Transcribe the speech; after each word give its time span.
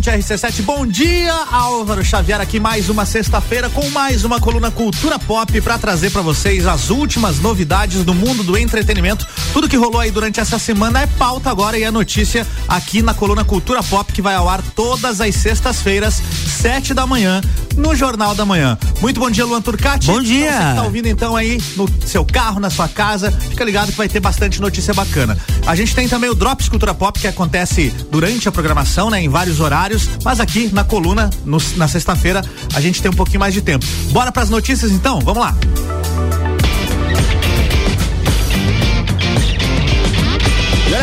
ouvinte 0.00 0.10
RC7, 0.10 0.62
bom 0.62 0.86
dia. 0.86 1.34
Álvaro 1.50 2.02
Xavier 2.02 2.40
aqui 2.40 2.58
mais 2.58 2.88
uma 2.88 3.04
sexta-feira 3.04 3.68
com 3.68 3.86
mais 3.90 4.24
uma 4.24 4.40
coluna 4.40 4.70
Cultura 4.70 5.18
Pop 5.18 5.60
para 5.60 5.76
trazer 5.76 6.10
para 6.10 6.22
vocês 6.22 6.66
as 6.66 6.88
últimas 6.88 7.38
novidades 7.38 8.02
do 8.02 8.14
mundo 8.14 8.42
do 8.42 8.56
entretenimento. 8.56 9.26
Tudo 9.52 9.68
que 9.68 9.76
rolou 9.76 10.00
aí 10.00 10.10
durante 10.10 10.40
essa 10.40 10.58
semana 10.58 11.02
é 11.02 11.06
pauta 11.06 11.50
agora 11.50 11.78
e 11.78 11.82
é 11.82 11.90
notícia 11.90 12.46
aqui 12.66 13.02
na 13.02 13.12
coluna 13.12 13.44
Cultura 13.44 13.82
Pop 13.82 14.10
que 14.10 14.22
vai 14.22 14.34
ao 14.34 14.48
ar 14.48 14.62
todas 14.74 15.20
as 15.20 15.34
sextas-feiras, 15.34 16.22
sete 16.46 16.94
da 16.94 17.06
manhã, 17.06 17.42
no 17.80 17.96
Jornal 17.96 18.34
da 18.34 18.44
Manhã. 18.44 18.78
Muito 19.00 19.18
bom 19.18 19.30
dia, 19.30 19.44
Luan 19.44 19.62
Turcati. 19.62 20.06
Bom 20.06 20.20
dia. 20.20 20.46
Então, 20.46 20.60
você 20.60 20.68
que 20.68 20.74
tá 20.76 20.82
ouvindo 20.82 21.08
então 21.08 21.36
aí 21.36 21.58
no 21.76 21.88
seu 22.06 22.24
carro, 22.24 22.60
na 22.60 22.70
sua 22.70 22.86
casa, 22.88 23.32
fica 23.32 23.64
ligado 23.64 23.90
que 23.90 23.98
vai 23.98 24.08
ter 24.08 24.20
bastante 24.20 24.60
notícia 24.60 24.92
bacana. 24.92 25.36
A 25.66 25.74
gente 25.74 25.94
tem 25.94 26.06
também 26.06 26.30
o 26.30 26.34
Drops 26.34 26.68
Cultura 26.68 26.94
Pop 26.94 27.18
que 27.18 27.26
acontece 27.26 27.92
durante 28.10 28.48
a 28.48 28.52
programação, 28.52 29.10
né, 29.10 29.20
em 29.22 29.28
vários 29.28 29.60
horários, 29.60 30.08
mas 30.22 30.40
aqui 30.40 30.70
na 30.72 30.84
coluna, 30.84 31.30
no, 31.44 31.58
na 31.76 31.88
sexta-feira, 31.88 32.44
a 32.74 32.80
gente 32.80 33.00
tem 33.00 33.10
um 33.10 33.14
pouquinho 33.14 33.40
mais 33.40 33.54
de 33.54 33.62
tempo. 33.62 33.84
Bora 34.10 34.30
para 34.30 34.42
as 34.42 34.50
notícias 34.50 34.92
então? 34.92 35.20
Vamos 35.20 35.40
lá. 35.42 35.56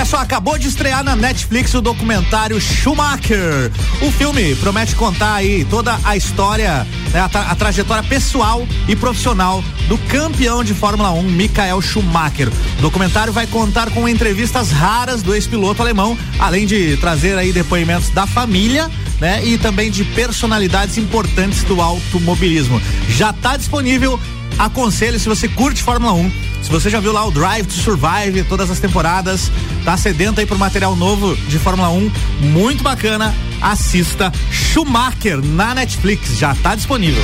Só, 0.07 0.17
acabou 0.17 0.57
de 0.57 0.69
estrear 0.69 1.03
na 1.03 1.17
Netflix 1.17 1.73
o 1.73 1.81
documentário 1.81 2.61
Schumacher. 2.61 3.69
O 4.01 4.09
filme 4.09 4.55
promete 4.55 4.95
contar 4.95 5.35
aí 5.35 5.65
toda 5.65 5.99
a 6.01 6.15
história, 6.15 6.87
né, 7.11 7.19
a, 7.19 7.27
tra 7.27 7.41
a, 7.41 7.55
trajetória 7.55 8.03
pessoal 8.03 8.65
e 8.87 8.95
profissional 8.95 9.61
do 9.89 9.97
campeão 9.97 10.63
de 10.63 10.73
Fórmula 10.73 11.11
1, 11.11 11.23
Michael 11.23 11.81
Schumacher. 11.81 12.47
O 12.79 12.81
documentário 12.81 13.33
vai 13.33 13.47
contar 13.47 13.89
com 13.91 14.07
entrevistas 14.07 14.71
raras 14.71 15.21
do 15.21 15.35
ex-piloto 15.35 15.81
alemão, 15.81 16.17
além 16.39 16.65
de 16.65 16.95
trazer 16.97 17.37
aí 17.37 17.51
depoimentos 17.51 18.09
da 18.09 18.25
família 18.25 18.89
né? 19.19 19.43
E 19.43 19.57
também 19.57 19.89
de 19.89 20.05
personalidades 20.05 20.95
importantes 20.97 21.63
do 21.63 21.81
automobilismo. 21.81 22.79
Já 23.09 23.31
está 23.31 23.57
disponível. 23.57 24.19
Aconselho 24.59 25.19
se 25.19 25.27
você 25.27 25.47
curte 25.47 25.83
Fórmula 25.83 26.13
1, 26.13 26.31
se 26.61 26.69
você 26.69 26.89
já 26.89 26.99
viu 26.99 27.11
lá 27.11 27.25
o 27.25 27.31
Drive 27.31 27.65
to 27.65 27.73
Survive, 27.73 28.43
todas 28.43 28.69
as 28.69 28.79
temporadas, 28.79 29.51
tá 29.85 29.95
sedento 29.97 30.39
aí 30.39 30.45
pro 30.45 30.57
material 30.57 30.95
novo 30.95 31.35
de 31.35 31.57
Fórmula 31.59 31.89
1, 31.89 32.11
muito 32.41 32.83
bacana. 32.83 33.33
Assista 33.61 34.31
Schumacher 34.51 35.41
na 35.41 35.73
Netflix, 35.73 36.37
já 36.37 36.53
tá 36.55 36.75
disponível. 36.75 37.23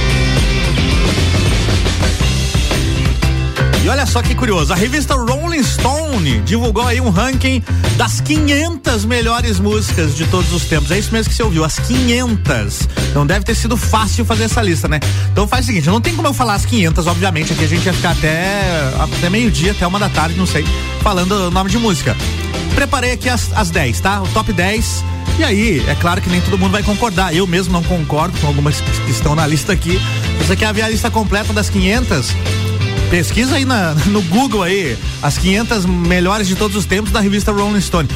E 3.84 3.90
olha 3.90 4.06
só 4.06 4.22
que 4.22 4.34
curioso, 4.34 4.72
a 4.72 4.78
revista 4.78 5.14
Rolling 5.14 5.62
Stone 5.62 6.40
divulgou 6.46 6.88
aí 6.88 7.02
um 7.02 7.10
ranking 7.10 7.62
das 7.98 8.22
500 8.22 9.04
melhores 9.04 9.60
músicas 9.60 10.16
de 10.16 10.26
todos 10.28 10.54
os 10.54 10.64
tempos. 10.64 10.90
É 10.90 10.98
isso 10.98 11.12
mesmo 11.12 11.30
que 11.30 11.36
você 11.36 11.44
ouviu, 11.44 11.66
as 11.66 11.80
500. 11.80 12.88
Não 13.14 13.28
deve 13.28 13.44
ter 13.44 13.54
sido 13.56 13.76
fácil 13.76 14.24
fazer 14.24 14.46
essa 14.46 14.62
lista, 14.62 14.88
né? 14.88 15.02
Então 15.34 15.46
faz 15.46 15.66
o 15.66 15.68
seguinte, 15.68 15.88
não 15.88 16.00
tem 16.00 16.16
como 16.16 16.30
eu 16.30 16.34
falar 16.34 16.54
as 16.54 16.66
500, 16.66 17.08
obviamente, 17.08 17.52
aqui 17.52 17.66
a 17.66 17.68
gente 17.68 17.86
ia 17.86 17.94
ficar 17.94 18.12
até 18.12 18.94
até 18.98 19.30
meio-dia, 19.30 19.72
até 19.72 19.86
uma 19.86 20.00
da 20.00 20.08
tarde, 20.08 20.38
não 20.38 20.48
sei, 20.48 20.66
falando 21.02 21.34
o 21.34 21.52
nome 21.52 21.70
de 21.70 21.78
música. 21.78 22.16
Preparei 22.76 23.12
aqui 23.12 23.28
as, 23.28 23.52
as 23.54 23.70
10, 23.70 24.00
tá? 24.00 24.22
O 24.22 24.28
top 24.30 24.54
10 24.54 25.04
e 25.40 25.44
aí, 25.44 25.84
é 25.88 25.96
claro 25.96 26.22
que 26.22 26.30
nem 26.30 26.40
todo 26.40 26.58
mundo 26.58 26.72
vai 26.72 26.84
concordar. 26.84 27.36
Eu 27.36 27.46
mesmo 27.46 27.74
não 27.74 27.84
concordo 27.84 28.38
com 28.40 28.48
algumas 28.48 28.80
que 28.80 29.12
estão 29.12 29.36
na 29.36 29.46
lista 29.48 29.74
aqui. 29.74 30.00
Você 30.38 30.56
quer 30.56 30.72
ver 30.74 30.84
a 30.84 30.90
lista 30.90 31.10
completa 31.10 31.52
das 31.52 31.70
500? 31.70 32.63
Pesquisa 33.14 33.58
aí 33.58 33.64
na, 33.64 33.94
no 34.08 34.24
Google 34.24 34.64
aí, 34.64 34.98
as 35.22 35.38
500 35.38 35.86
melhores 35.86 36.48
de 36.48 36.56
todos 36.56 36.76
os 36.76 36.84
tempos 36.84 37.12
da 37.12 37.20
revista 37.20 37.52
Rolling 37.52 37.80
Stone. 37.80 38.10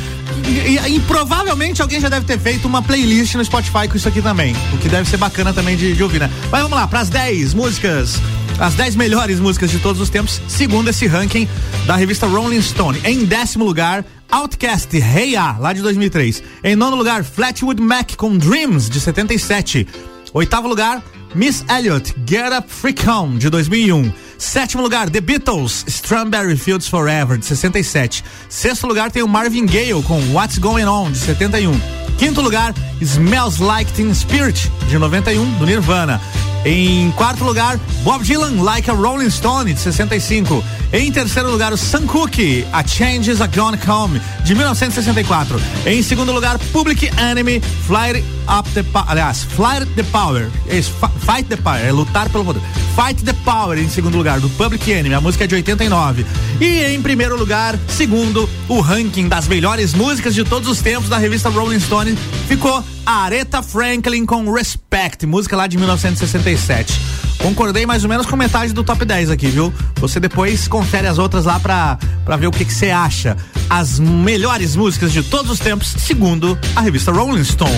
E, 0.43 0.49
e, 0.49 0.95
e, 0.95 0.99
provavelmente 1.01 1.83
alguém 1.83 2.01
já 2.01 2.09
deve 2.09 2.25
ter 2.25 2.39
feito 2.39 2.67
uma 2.67 2.81
playlist 2.81 3.35
no 3.35 3.45
Spotify 3.45 3.87
com 3.87 3.95
isso 3.95 4.07
aqui 4.07 4.23
também. 4.23 4.55
O 4.73 4.77
que 4.79 4.89
deve 4.89 5.07
ser 5.07 5.17
bacana 5.17 5.53
também 5.53 5.77
de, 5.77 5.93
de 5.93 6.01
ouvir, 6.01 6.19
né? 6.19 6.31
Mas 6.51 6.63
vamos 6.63 6.75
lá, 6.75 6.87
para 6.87 7.01
as 7.01 7.09
10 7.09 7.53
músicas. 7.53 8.19
As 8.57 8.73
10 8.73 8.95
melhores 8.95 9.39
músicas 9.39 9.69
de 9.69 9.77
todos 9.77 10.01
os 10.01 10.09
tempos, 10.09 10.41
segundo 10.47 10.89
esse 10.89 11.05
ranking 11.05 11.47
da 11.85 11.95
revista 11.95 12.25
Rolling 12.25 12.59
Stone. 12.63 12.99
Em 13.03 13.23
décimo 13.23 13.65
lugar, 13.65 14.03
Outcast, 14.31 14.97
Hey 14.97 15.33
Ya, 15.33 15.57
lá 15.59 15.73
de 15.73 15.83
2003. 15.83 16.41
Em 16.63 16.75
nono 16.75 16.97
lugar, 16.97 17.23
Flatwood 17.23 17.79
Mac 17.79 18.15
com 18.15 18.35
Dreams, 18.35 18.89
de 18.89 18.99
77. 18.99 19.85
Oitavo 20.33 20.67
lugar, 20.67 21.03
Miss 21.35 21.63
Elliott, 21.69 22.15
Get 22.27 22.51
Up 22.51 22.67
Freak 22.67 23.07
On, 23.07 23.37
de 23.37 23.47
2001. 23.51 24.26
Sétimo 24.37 24.83
lugar, 24.83 25.09
The 25.09 25.19
Beatles, 25.19 25.83
Strawberry 25.87 26.55
Fields 26.55 26.87
Forever, 26.87 27.37
de 27.37 27.45
67. 27.45 28.23
Sexto 28.49 28.87
lugar 28.87 29.11
tem 29.11 29.23
o 29.23 29.27
Marvin 29.27 29.65
Gaye 29.65 30.01
com 30.03 30.19
What's 30.31 30.57
Going 30.57 30.85
On, 30.85 31.11
de 31.11 31.17
71. 31.17 31.79
Quinto 32.17 32.41
lugar, 32.41 32.73
Smells 33.01 33.61
Like 33.61 33.91
Teen 33.93 34.13
Spirit, 34.13 34.71
de 34.87 34.97
91, 34.97 35.57
do 35.57 35.65
Nirvana. 35.65 36.21
Em 36.69 37.09
quarto 37.11 37.45
lugar, 37.45 37.79
Bob 38.03 38.25
Dylan, 38.25 38.61
Like 38.61 38.91
a 38.91 38.93
Rolling 38.93 39.29
Stone, 39.29 39.73
de 39.73 39.79
65. 39.79 40.61
Em 40.91 41.09
terceiro 41.09 41.49
lugar, 41.49 41.71
o 41.71 41.77
Sun 41.77 42.05
Cookie, 42.05 42.67
A 42.73 42.85
Change 42.85 43.31
is 43.31 43.39
a 43.39 43.47
Gonna 43.47 43.77
Come, 43.77 44.19
de 44.43 44.53
1964. 44.53 45.61
Em 45.85 46.03
segundo 46.03 46.33
lugar, 46.33 46.59
Public 46.73 47.09
Enemy, 47.17 47.61
Fly 47.85 48.21
Up 48.59 48.69
the 48.71 48.83
Power. 48.83 49.09
Aliás, 49.09 49.43
Fly 49.43 49.85
the 49.95 50.03
Power. 50.11 50.49
Isso, 50.69 50.91
Fight 51.25 51.47
the 51.47 51.55
Power, 51.55 51.79
é 51.85 51.89
lutar 51.89 52.27
pelo 52.27 52.43
poder. 52.43 52.61
Fight 53.01 53.23
the 53.23 53.33
Power, 53.45 53.79
em 53.79 53.87
segundo 53.87 54.17
lugar, 54.17 54.41
do 54.41 54.49
Public 54.49 54.91
Enemy. 54.91 55.15
A 55.15 55.21
música 55.21 55.45
é 55.45 55.47
de 55.47 55.55
89. 55.55 56.25
E 56.59 56.83
em 56.83 57.01
primeiro 57.01 57.37
lugar, 57.37 57.79
segundo 57.87 58.49
o 58.67 58.81
ranking 58.81 59.29
das 59.29 59.47
melhores 59.47 59.93
músicas 59.93 60.35
de 60.35 60.43
todos 60.43 60.67
os 60.67 60.81
tempos 60.81 61.07
da 61.07 61.17
revista 61.17 61.47
Rolling 61.47 61.79
Stone, 61.79 62.17
ficou 62.49 62.83
Aretha 63.07 63.63
Franklin 63.63 64.25
com 64.25 64.51
Respect, 64.51 65.25
música 65.25 65.55
lá 65.55 65.65
de 65.65 65.77
1967. 65.77 66.99
Concordei 67.37 67.85
mais 67.85 68.03
ou 68.03 68.09
menos 68.09 68.25
com 68.25 68.35
metade 68.35 68.73
do 68.73 68.83
top 68.83 69.05
10 69.05 69.31
aqui, 69.31 69.47
viu? 69.47 69.73
Você 69.95 70.19
depois 70.19 70.67
confere 70.67 71.07
as 71.07 71.17
outras 71.17 71.45
lá 71.45 71.57
pra, 71.57 71.97
pra 72.25 72.35
ver 72.35 72.47
o 72.47 72.51
que 72.51 72.65
você 72.65 72.89
acha. 72.89 73.37
As 73.69 73.97
melhores 73.97 74.75
músicas 74.75 75.13
de 75.13 75.23
todos 75.23 75.49
os 75.49 75.59
tempos, 75.59 75.87
segundo 75.87 76.59
a 76.75 76.81
revista 76.81 77.09
Rolling 77.09 77.45
Stone. 77.45 77.71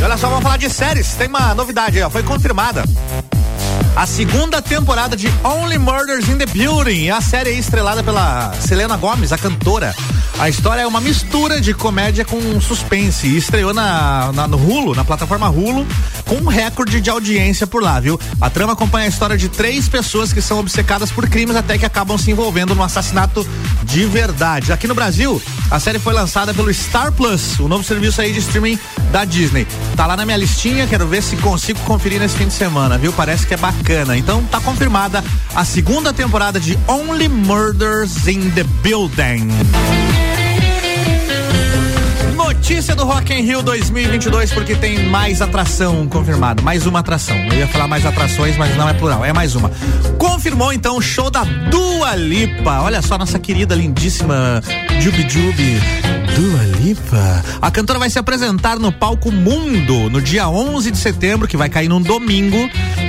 E 0.00 0.02
olha 0.02 0.16
só, 0.16 0.28
vamos 0.28 0.42
falar 0.42 0.56
de 0.56 0.68
séries. 0.68 1.14
Tem 1.14 1.28
uma 1.28 1.54
novidade, 1.54 2.02
ó, 2.02 2.10
foi 2.10 2.24
confirmada 2.24 2.82
a 3.96 4.06
segunda 4.06 4.62
temporada 4.62 5.16
de 5.16 5.28
Only 5.44 5.78
Murders 5.78 6.28
in 6.28 6.38
the 6.38 6.46
Building. 6.46 7.10
A 7.10 7.20
série 7.20 7.50
estrelada 7.50 8.02
pela 8.02 8.52
Selena 8.54 8.96
Gomes, 8.96 9.32
a 9.32 9.38
cantora. 9.38 9.94
A 10.40 10.48
história 10.48 10.80
é 10.80 10.86
uma 10.86 11.02
mistura 11.02 11.60
de 11.60 11.74
comédia 11.74 12.24
com 12.24 12.58
suspense 12.62 13.26
e 13.26 13.36
estreou 13.36 13.74
na, 13.74 14.32
na, 14.32 14.48
no 14.48 14.56
Hulu, 14.56 14.94
na 14.94 15.04
plataforma 15.04 15.50
Hulu, 15.50 15.86
com 16.24 16.36
um 16.36 16.48
recorde 16.48 16.98
de 16.98 17.10
audiência 17.10 17.66
por 17.66 17.82
lá, 17.82 18.00
viu? 18.00 18.18
A 18.40 18.48
trama 18.48 18.72
acompanha 18.72 19.04
a 19.04 19.08
história 19.10 19.36
de 19.36 19.50
três 19.50 19.86
pessoas 19.86 20.32
que 20.32 20.40
são 20.40 20.58
obcecadas 20.58 21.10
por 21.10 21.28
crimes 21.28 21.56
até 21.56 21.76
que 21.76 21.84
acabam 21.84 22.16
se 22.16 22.30
envolvendo 22.30 22.74
num 22.74 22.82
assassinato 22.82 23.46
de 23.84 24.06
verdade. 24.06 24.72
Aqui 24.72 24.88
no 24.88 24.94
Brasil, 24.94 25.42
a 25.70 25.78
série 25.78 25.98
foi 25.98 26.14
lançada 26.14 26.54
pelo 26.54 26.72
Star 26.72 27.12
Plus, 27.12 27.60
o 27.60 27.68
novo 27.68 27.84
serviço 27.84 28.22
aí 28.22 28.32
de 28.32 28.38
streaming 28.38 28.78
da 29.12 29.26
Disney. 29.26 29.66
Tá 29.94 30.06
lá 30.06 30.16
na 30.16 30.24
minha 30.24 30.38
listinha, 30.38 30.86
quero 30.86 31.06
ver 31.06 31.22
se 31.22 31.36
consigo 31.36 31.80
conferir 31.80 32.18
nesse 32.18 32.38
fim 32.38 32.46
de 32.46 32.54
semana, 32.54 32.96
viu? 32.96 33.12
Parece 33.12 33.46
que 33.46 33.52
é 33.52 33.58
bacana. 33.58 34.16
Então 34.16 34.42
tá 34.44 34.58
confirmada 34.58 35.22
a 35.54 35.66
segunda 35.66 36.14
temporada 36.14 36.58
de 36.58 36.78
Only 36.88 37.28
Murders 37.28 38.26
in 38.26 38.50
the 38.52 38.64
Building. 38.82 39.50
Notícia 42.70 42.94
do 42.94 43.04
Rock 43.04 43.32
in 43.34 43.42
Rio 43.42 43.62
2022 43.62 44.52
porque 44.52 44.76
tem 44.76 45.06
mais 45.06 45.42
atração 45.42 46.06
confirmada, 46.06 46.62
mais 46.62 46.86
uma 46.86 47.00
atração. 47.00 47.36
Eu 47.50 47.58
ia 47.58 47.66
falar 47.66 47.88
mais 47.88 48.06
atrações, 48.06 48.56
mas 48.56 48.76
não 48.76 48.88
é 48.88 48.94
plural, 48.94 49.24
é 49.24 49.32
mais 49.32 49.56
uma. 49.56 49.72
Confirmou 50.16 50.72
então 50.72 50.96
o 50.96 51.02
show 51.02 51.28
da 51.30 51.42
Dua 51.42 52.14
Lipa. 52.14 52.80
Olha 52.82 53.02
só 53.02 53.18
nossa 53.18 53.40
querida 53.40 53.74
lindíssima 53.74 54.62
Jubi 55.00 55.28
Jubi 55.28 55.80
Dua 56.36 56.62
Lipa. 56.62 56.69
A 57.60 57.70
cantora 57.70 57.98
vai 57.98 58.08
se 58.08 58.18
apresentar 58.18 58.78
no 58.78 58.90
palco 58.90 59.30
Mundo 59.30 60.08
no 60.08 60.20
dia 60.20 60.48
11 60.48 60.90
de 60.90 60.98
setembro, 60.98 61.46
que 61.46 61.56
vai 61.56 61.68
cair 61.68 61.88
num 61.88 62.00
domingo, 62.00 62.56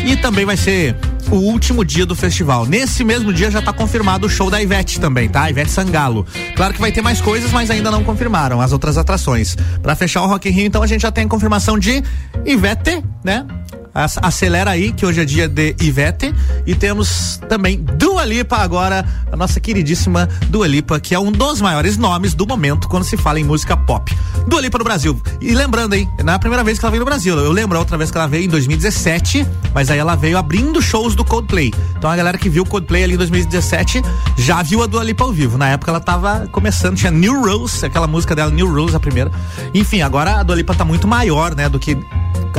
e 0.06 0.16
também 0.18 0.46
vai 0.46 0.58
ser 0.58 0.96
o 1.30 1.36
último 1.36 1.86
dia 1.86 2.06
do 2.06 2.14
festival. 2.14 2.66
Nesse 2.66 3.04
mesmo 3.04 3.34
dia 3.34 3.50
já 3.50 3.60
está 3.60 3.72
confirmado 3.72 4.28
o 4.28 4.30
show 4.30 4.50
da 4.50 4.62
Ivete 4.62 5.00
também, 5.00 5.30
tá? 5.30 5.50
Ivete 5.50 5.72
Sangalo. 5.72 6.26
Claro 6.56 6.74
que 6.74 6.82
vai 6.82 6.92
ter 6.92 7.02
mais 7.02 7.22
coisas, 7.22 7.52
mas 7.52 7.72
ainda 7.72 7.90
não 7.90 8.04
confirmaram 8.04 8.60
as 8.60 8.74
outras 8.74 8.98
atrações. 8.98 9.56
Para 9.82 9.96
fechar 9.96 10.22
o 10.24 10.28
Rock 10.28 10.50
in 10.50 10.52
Rio, 10.52 10.66
então 10.66 10.84
a 10.84 10.88
gente 10.88 11.02
já 11.02 11.12
tem 11.12 11.26
a 11.26 11.30
confirmação 11.30 11.80
de 11.80 12.04
Ivete, 12.46 13.02
né? 13.24 13.46
Acelera 13.94 14.72
aí, 14.72 14.94
que 14.94 15.06
hoje 15.06 15.22
é 15.22 15.26
dia 15.26 15.48
de 15.48 15.76
Ivete. 15.82 16.34
E 16.66 16.74
temos 16.74 17.40
também 17.50 17.78
Dua 17.78 18.24
Lipa 18.24 18.58
agora, 18.58 19.06
a 19.32 19.36
nossa 19.36 19.60
queridíssima 19.60 20.30
Dua 20.48 20.68
Lipa, 20.68 21.00
que 21.00 21.14
é 21.14 21.20
um 21.20 21.32
dos 21.32 21.60
maiores 21.60 21.98
nomes 21.98 22.34
do 22.34 22.48
momento 22.48 22.88
quando 22.88 23.04
se 23.04 23.18
fala 23.18 23.40
em 23.40 23.44
música 23.44 23.76
pop. 23.76 24.16
Dua 24.48 24.62
Lipa 24.62 24.78
no 24.78 24.84
Brasil. 24.84 25.22
E 25.42 25.54
lembrando, 25.54 25.94
hein, 25.94 26.10
não 26.24 26.34
é 26.34 26.36
a 26.36 26.40
primeira 26.40 26.64
vez 26.64 26.80
que 26.80 26.86
ela 26.86 26.92
veio 26.92 27.02
no 27.02 27.06
Brasil. 27.06 27.38
Eu 27.38 27.52
lembro 27.52 27.78
a 27.78 27.80
outra 27.80 27.98
vez 27.98 28.10
que 28.10 28.18
ela 28.18 28.28
veio 28.28 28.46
em 28.46 28.50
2017, 28.50 29.46
mas 29.74 29.92
aí 29.92 30.00
ela 30.00 30.16
veio 30.16 30.38
abrindo 30.38 30.82
shows 30.82 31.14
do 31.14 31.26
Coldplay. 31.26 31.74
Então 31.98 32.10
a 32.10 32.16
galera 32.16 32.38
que 32.38 32.50
viu 32.50 32.64
o 32.64 32.66
Coldplay 32.66 33.04
ali 33.04 33.14
em 33.14 33.18
2017 33.18 34.02
já 34.38 34.64
viu 34.64 34.82
a 34.84 34.88
Dua 34.88 35.04
Lipa 35.04 35.24
ao 35.24 35.34
vivo. 35.34 35.58
Na 35.58 35.70
época 35.70 35.92
ela 35.92 36.00
tava 36.00 36.48
começando, 36.52 36.96
tinha 36.96 37.12
New 37.12 37.42
Rose, 37.46 37.86
aquela 37.86 38.08
música 38.08 38.34
dela, 38.34 38.52
New 38.52 38.74
Rose, 38.74 38.96
a 38.96 39.00
primeira. 39.00 39.32
Enfim, 39.74 40.02
agora 40.02 40.40
a 40.40 40.44
Dua 40.44 40.56
Lipa 40.56 40.74
tá 40.74 40.86
muito 40.86 41.08
maior, 41.08 41.56
né, 41.56 41.68
do 41.68 41.78
que 41.78 41.98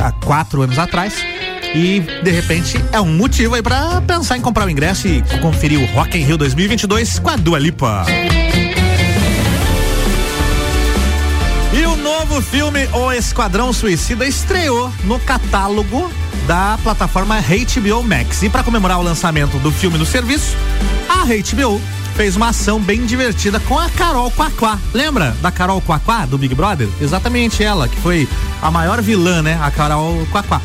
há 0.01 0.11
quatro 0.11 0.61
anos 0.61 0.77
atrás. 0.79 1.15
E 1.75 2.01
de 2.01 2.31
repente 2.31 2.83
é 2.91 3.01
um 3.01 3.13
motivo 3.13 3.55
aí 3.55 3.61
para 3.61 4.01
pensar 4.01 4.37
em 4.37 4.41
comprar 4.41 4.65
o 4.65 4.69
ingresso 4.69 5.07
e 5.07 5.23
conferir 5.41 5.79
o 5.79 5.85
Rock 5.93 6.17
in 6.17 6.23
Rio 6.23 6.37
2022 6.37 7.19
com 7.19 7.29
a 7.29 7.35
Dua 7.35 7.57
Lipa. 7.57 8.05
E 11.73 11.85
o 11.85 11.95
novo 11.95 12.39
filme 12.41 12.87
O 12.93 13.11
Esquadrão 13.11 13.73
Suicida 13.73 14.25
estreou 14.25 14.91
no 15.05 15.19
catálogo 15.19 16.11
da 16.47 16.77
plataforma 16.83 17.41
HBO 17.41 18.03
Max. 18.03 18.43
E 18.43 18.49
para 18.49 18.63
comemorar 18.63 18.99
o 18.99 19.03
lançamento 19.03 19.57
do 19.57 19.71
filme 19.71 19.97
no 19.97 20.05
serviço, 20.05 20.55
a 21.09 21.25
HBO 21.25 21.81
fez 22.15 22.35
uma 22.35 22.49
ação 22.49 22.79
bem 22.79 23.05
divertida 23.05 23.59
com 23.61 23.77
a 23.77 23.89
Carol 23.89 24.29
Quaquá. 24.31 24.79
Lembra 24.93 25.35
da 25.41 25.51
Carol 25.51 25.81
Quaquá 25.81 26.25
do 26.25 26.37
Big 26.37 26.53
Brother? 26.53 26.87
Exatamente 27.01 27.63
ela, 27.63 27.87
que 27.87 27.95
foi 27.97 28.27
a 28.61 28.69
maior 28.69 29.01
vilã, 29.01 29.41
né? 29.41 29.59
A 29.61 29.71
Carol 29.71 30.25
Quaquá. 30.31 30.61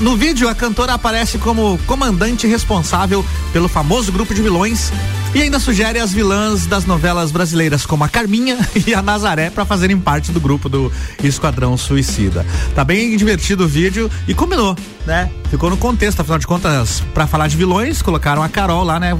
No 0.00 0.16
vídeo, 0.16 0.48
a 0.48 0.54
cantora 0.54 0.94
aparece 0.94 1.38
como 1.38 1.78
comandante 1.86 2.46
responsável 2.46 3.24
pelo 3.52 3.68
famoso 3.68 4.12
grupo 4.12 4.34
de 4.34 4.42
vilões 4.42 4.92
e 5.34 5.40
ainda 5.40 5.58
sugere 5.58 5.98
as 5.98 6.12
vilãs 6.12 6.66
das 6.66 6.84
novelas 6.84 7.30
brasileiras, 7.30 7.86
como 7.86 8.04
a 8.04 8.08
Carminha 8.08 8.58
e 8.86 8.94
a 8.94 9.00
Nazaré, 9.00 9.48
para 9.48 9.64
fazerem 9.64 9.98
parte 9.98 10.30
do 10.30 10.40
grupo 10.40 10.68
do 10.68 10.92
Esquadrão 11.22 11.76
Suicida. 11.76 12.44
Tá 12.74 12.84
bem 12.84 13.16
divertido 13.16 13.64
o 13.64 13.68
vídeo 13.68 14.10
e 14.28 14.34
combinou, 14.34 14.76
né? 15.06 15.30
Ficou 15.50 15.70
no 15.70 15.76
contexto, 15.76 16.20
afinal 16.20 16.38
de 16.38 16.46
contas, 16.46 17.02
para 17.14 17.26
falar 17.26 17.48
de 17.48 17.56
vilões, 17.56 18.02
colocaram 18.02 18.42
a 18.42 18.48
Carol 18.48 18.84
lá, 18.84 19.00
né? 19.00 19.12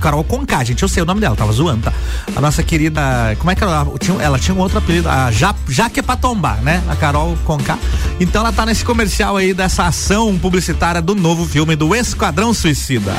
Carol 0.00 0.22
Conká, 0.22 0.62
gente, 0.62 0.82
eu 0.82 0.88
sei 0.88 1.02
o 1.02 1.06
nome 1.06 1.20
dela, 1.20 1.34
tava 1.34 1.52
zoando, 1.52 1.82
tá? 1.82 1.92
A 2.34 2.40
nossa 2.40 2.62
querida, 2.62 3.02
como 3.38 3.50
é 3.50 3.54
que 3.54 3.64
ela 3.64 3.86
tinha? 3.98 4.22
Ela 4.22 4.38
tinha 4.38 4.54
um 4.54 4.60
outro 4.60 4.78
apelido, 4.78 5.08
a 5.08 5.32
ja, 5.32 5.54
Jaque 5.68 6.00
Tombar, 6.20 6.62
né? 6.62 6.82
A 6.88 6.94
Carol 6.94 7.36
Conká. 7.44 7.76
Então 8.20 8.42
ela 8.42 8.52
tá 8.52 8.64
nesse 8.64 8.84
comercial 8.84 9.36
aí 9.36 9.52
dessa 9.52 9.86
ação 9.86 10.38
publicitária 10.38 11.02
do 11.02 11.14
novo 11.14 11.44
filme 11.44 11.74
do 11.74 11.94
Esquadrão 11.94 12.54
Suicida. 12.54 13.12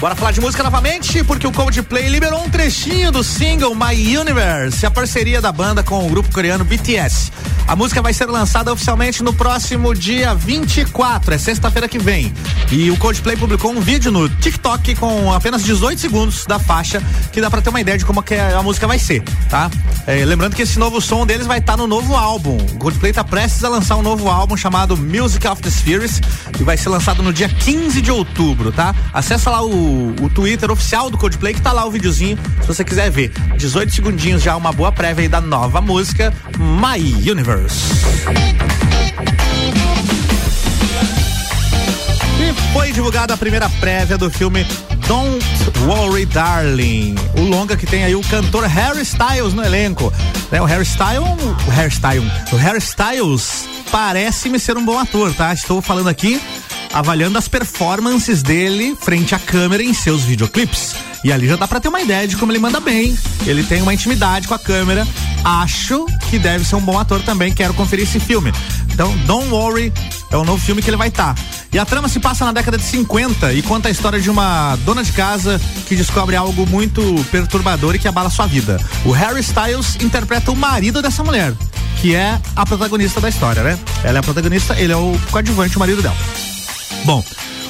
Bora 0.00 0.14
falar 0.14 0.30
de 0.30 0.40
música 0.40 0.62
novamente, 0.62 1.24
porque 1.24 1.44
o 1.44 1.50
Coldplay 1.50 2.08
liberou 2.08 2.44
um 2.44 2.48
trechinho 2.48 3.10
do 3.10 3.24
single 3.24 3.74
My 3.74 4.16
Universe, 4.16 4.86
a 4.86 4.90
parceria 4.92 5.40
da 5.40 5.50
banda 5.50 5.82
com 5.82 6.06
o 6.06 6.08
grupo 6.08 6.32
coreano 6.32 6.64
BTS. 6.64 7.32
A 7.68 7.76
música 7.76 8.00
vai 8.00 8.14
ser 8.14 8.24
lançada 8.24 8.72
oficialmente 8.72 9.22
no 9.22 9.34
próximo 9.34 9.94
dia 9.94 10.34
24, 10.34 11.34
é 11.34 11.38
sexta-feira 11.38 11.86
que 11.86 11.98
vem. 11.98 12.32
E 12.72 12.90
o 12.90 12.96
Coldplay 12.96 13.36
publicou 13.36 13.70
um 13.70 13.78
vídeo 13.78 14.10
no 14.10 14.26
TikTok 14.26 14.94
com 14.94 15.30
apenas 15.30 15.62
18 15.62 16.00
segundos 16.00 16.46
da 16.46 16.58
faixa, 16.58 17.02
que 17.30 17.42
dá 17.42 17.50
para 17.50 17.60
ter 17.60 17.68
uma 17.68 17.78
ideia 17.78 17.98
de 17.98 18.06
como 18.06 18.22
que 18.22 18.34
a 18.34 18.62
música 18.62 18.86
vai 18.86 18.98
ser, 18.98 19.22
tá? 19.50 19.70
É, 20.06 20.24
lembrando 20.24 20.56
que 20.56 20.62
esse 20.62 20.78
novo 20.78 20.98
som 20.98 21.26
deles 21.26 21.46
vai 21.46 21.58
estar 21.58 21.74
tá 21.74 21.76
no 21.76 21.86
novo 21.86 22.16
álbum. 22.16 22.56
O 22.56 22.78
Coldplay 22.78 23.12
tá 23.12 23.22
prestes 23.22 23.62
a 23.62 23.68
lançar 23.68 23.96
um 23.96 24.02
novo 24.02 24.30
álbum 24.30 24.56
chamado 24.56 24.96
Music 24.96 25.46
of 25.46 25.60
the 25.60 25.68
Spheres 25.68 26.22
e 26.58 26.62
vai 26.62 26.78
ser 26.78 26.88
lançado 26.88 27.22
no 27.22 27.34
dia 27.34 27.50
15 27.50 28.00
de 28.00 28.10
outubro, 28.10 28.72
tá? 28.72 28.94
Acessa 29.12 29.50
lá 29.50 29.62
o, 29.62 30.14
o 30.22 30.30
Twitter 30.30 30.70
oficial 30.70 31.10
do 31.10 31.18
Coldplay 31.18 31.52
que 31.52 31.60
tá 31.60 31.72
lá 31.72 31.84
o 31.84 31.90
videozinho, 31.90 32.38
se 32.62 32.66
você 32.66 32.82
quiser 32.82 33.10
ver. 33.10 33.30
18 33.58 33.92
segundinhos 33.92 34.42
já 34.42 34.56
uma 34.56 34.72
boa 34.72 34.90
prévia 34.90 35.24
aí 35.24 35.28
da 35.28 35.42
nova 35.42 35.82
música 35.82 36.32
My 36.58 37.30
Universe. 37.30 37.57
E 42.40 42.72
foi 42.72 42.92
divulgada 42.92 43.34
a 43.34 43.36
primeira 43.36 43.68
prévia 43.80 44.16
do 44.16 44.30
filme 44.30 44.66
Don't 45.06 45.44
Worry 45.86 46.26
Darling, 46.26 47.14
o 47.36 47.42
longa 47.42 47.76
que 47.76 47.86
tem 47.86 48.04
aí 48.04 48.14
o 48.14 48.20
cantor 48.22 48.64
Harry 48.64 49.02
Styles 49.02 49.54
no 49.54 49.64
elenco. 49.64 50.12
Né, 50.50 50.60
o 50.60 50.64
Harry 50.64 50.84
Styles, 50.84 51.26
o 51.66 51.70
Harry 51.70 51.92
Styles, 51.92 52.30
o 52.52 52.56
Harry 52.56 52.78
Styles 52.78 53.64
parece-me 53.90 54.58
ser 54.58 54.76
um 54.76 54.84
bom 54.84 54.98
ator, 54.98 55.32
tá? 55.34 55.52
Estou 55.52 55.80
falando 55.80 56.08
aqui 56.08 56.40
avaliando 56.92 57.38
as 57.38 57.48
performances 57.48 58.42
dele 58.42 58.96
frente 59.00 59.34
à 59.34 59.38
câmera 59.38 59.82
em 59.82 59.92
seus 59.92 60.22
videoclipes. 60.22 60.94
E 61.24 61.32
ali 61.32 61.48
já 61.48 61.56
dá 61.56 61.66
pra 61.66 61.80
ter 61.80 61.88
uma 61.88 62.00
ideia 62.00 62.26
de 62.26 62.36
como 62.36 62.52
ele 62.52 62.58
manda 62.58 62.80
bem. 62.80 63.16
Ele 63.46 63.62
tem 63.62 63.82
uma 63.82 63.92
intimidade 63.92 64.46
com 64.46 64.54
a 64.54 64.58
câmera. 64.58 65.06
Acho 65.44 66.06
que 66.28 66.38
deve 66.38 66.64
ser 66.64 66.76
um 66.76 66.80
bom 66.80 66.98
ator 66.98 67.20
também. 67.22 67.52
Quero 67.52 67.74
conferir 67.74 68.04
esse 68.04 68.20
filme. 68.20 68.52
Então, 68.92 69.16
Don't 69.26 69.48
Worry 69.48 69.92
é 70.30 70.36
o 70.36 70.44
novo 70.44 70.62
filme 70.62 70.82
que 70.82 70.90
ele 70.90 70.96
vai 70.96 71.08
estar. 71.08 71.34
Tá. 71.34 71.42
E 71.72 71.78
a 71.78 71.84
trama 71.84 72.08
se 72.08 72.18
passa 72.18 72.44
na 72.44 72.52
década 72.52 72.78
de 72.78 72.84
50 72.84 73.52
e 73.52 73.62
conta 73.62 73.88
a 73.88 73.90
história 73.90 74.20
de 74.20 74.30
uma 74.30 74.76
dona 74.84 75.02
de 75.02 75.12
casa 75.12 75.60
que 75.86 75.94
descobre 75.94 76.34
algo 76.36 76.66
muito 76.66 77.02
perturbador 77.30 77.94
e 77.94 77.98
que 77.98 78.08
abala 78.08 78.30
sua 78.30 78.46
vida. 78.46 78.80
O 79.04 79.10
Harry 79.10 79.40
Styles 79.40 79.96
interpreta 80.00 80.50
o 80.50 80.56
marido 80.56 81.02
dessa 81.02 81.22
mulher, 81.22 81.52
que 82.00 82.14
é 82.14 82.40
a 82.56 82.64
protagonista 82.64 83.20
da 83.20 83.28
história, 83.28 83.62
né? 83.62 83.78
Ela 84.02 84.18
é 84.18 84.20
a 84.20 84.22
protagonista, 84.22 84.78
ele 84.78 84.92
é 84.92 84.96
o 84.96 85.18
coadjuvante, 85.30 85.76
o 85.76 85.80
marido 85.80 86.02
dela. 86.02 86.16
Bom, 87.04 87.22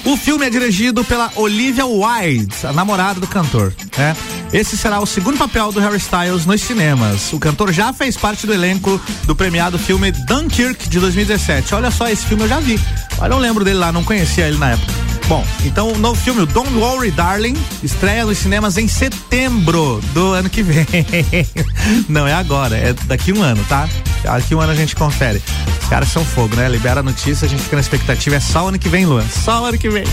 o 0.04 0.16
filme 0.16 0.46
é 0.46 0.50
dirigido 0.50 1.04
pela 1.04 1.30
Olivia 1.34 1.84
Wilde, 1.84 2.54
a 2.64 2.72
namorada 2.72 3.20
do 3.20 3.26
cantor, 3.26 3.74
né? 3.96 4.16
Esse 4.52 4.78
será 4.78 4.98
o 4.98 5.06
segundo 5.06 5.36
papel 5.36 5.70
do 5.70 5.80
Harry 5.80 5.98
Styles 5.98 6.46
nos 6.46 6.62
cinemas. 6.62 7.32
O 7.32 7.38
cantor 7.38 7.72
já 7.72 7.92
fez 7.92 8.16
parte 8.16 8.46
do 8.46 8.54
elenco 8.54 9.00
do 9.24 9.36
premiado 9.36 9.78
filme 9.78 10.10
Dunkirk 10.10 10.88
de 10.88 10.98
2017. 10.98 11.74
Olha 11.74 11.90
só, 11.90 12.08
esse 12.08 12.24
filme 12.24 12.44
eu 12.44 12.48
já 12.48 12.58
vi. 12.58 12.80
Olha, 13.18 13.34
eu 13.34 13.38
lembro 13.38 13.64
dele 13.64 13.78
lá, 13.78 13.92
não 13.92 14.02
conhecia 14.02 14.46
ele 14.46 14.56
na 14.56 14.70
época. 14.70 15.08
Bom, 15.28 15.46
então 15.62 15.92
o 15.92 15.98
novo 15.98 16.18
filme, 16.18 16.46
Don't 16.46 16.72
Worry 16.74 17.10
Darling, 17.10 17.54
estreia 17.82 18.24
nos 18.24 18.38
cinemas 18.38 18.78
em 18.78 18.88
setembro 18.88 20.00
do 20.14 20.32
ano 20.32 20.48
que 20.48 20.62
vem. 20.62 20.86
Não 22.08 22.26
é 22.26 22.32
agora, 22.32 22.74
é 22.74 22.94
daqui 23.04 23.30
um 23.34 23.42
ano, 23.42 23.62
tá? 23.68 23.86
Daqui 24.22 24.54
um 24.54 24.60
ano 24.60 24.72
a 24.72 24.74
gente 24.74 24.96
confere. 24.96 25.42
Os 25.82 25.88
caras 25.88 26.08
são 26.08 26.24
fogo, 26.24 26.56
né? 26.56 26.66
Libera 26.66 27.00
a 27.00 27.02
notícia, 27.02 27.44
a 27.44 27.48
gente 27.48 27.62
fica 27.62 27.76
na 27.76 27.82
expectativa. 27.82 28.36
É 28.36 28.40
só 28.40 28.68
ano 28.68 28.78
que 28.78 28.88
vem, 28.88 29.04
Luan. 29.04 29.24
Só 29.28 29.66
ano 29.66 29.76
que 29.76 29.90
vem. 29.90 30.04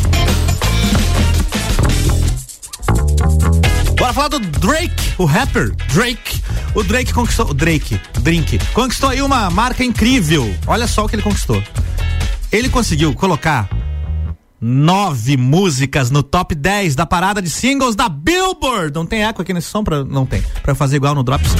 Falar 4.15 4.29
do 4.29 4.39
Drake, 4.39 5.13
o 5.17 5.25
rapper 5.25 5.75
Drake. 5.93 6.41
O 6.73 6.81
Drake 6.81 7.13
conquistou. 7.13 7.49
O 7.49 7.53
Drake, 7.53 7.99
Drink, 8.21 8.57
conquistou 8.73 9.09
aí 9.09 9.21
uma 9.21 9.49
marca 9.49 9.83
incrível. 9.83 10.55
Olha 10.65 10.87
só 10.87 11.03
o 11.03 11.09
que 11.09 11.17
ele 11.17 11.21
conquistou. 11.21 11.61
Ele 12.49 12.69
conseguiu 12.69 13.13
colocar 13.13 13.67
nove 14.61 15.35
músicas 15.35 16.09
no 16.11 16.23
top 16.23 16.55
10 16.55 16.95
da 16.95 17.05
parada 17.05 17.41
de 17.41 17.49
singles 17.49 17.93
da 17.93 18.07
Billboard. 18.07 18.95
Não 18.95 19.05
tem 19.05 19.25
eco 19.25 19.41
aqui 19.41 19.53
nesse 19.53 19.67
som? 19.67 19.83
Pra, 19.83 20.05
não 20.05 20.25
tem. 20.25 20.41
Pra 20.63 20.73
fazer 20.73 20.95
igual 20.95 21.13
no 21.13 21.21
Drops. 21.21 21.51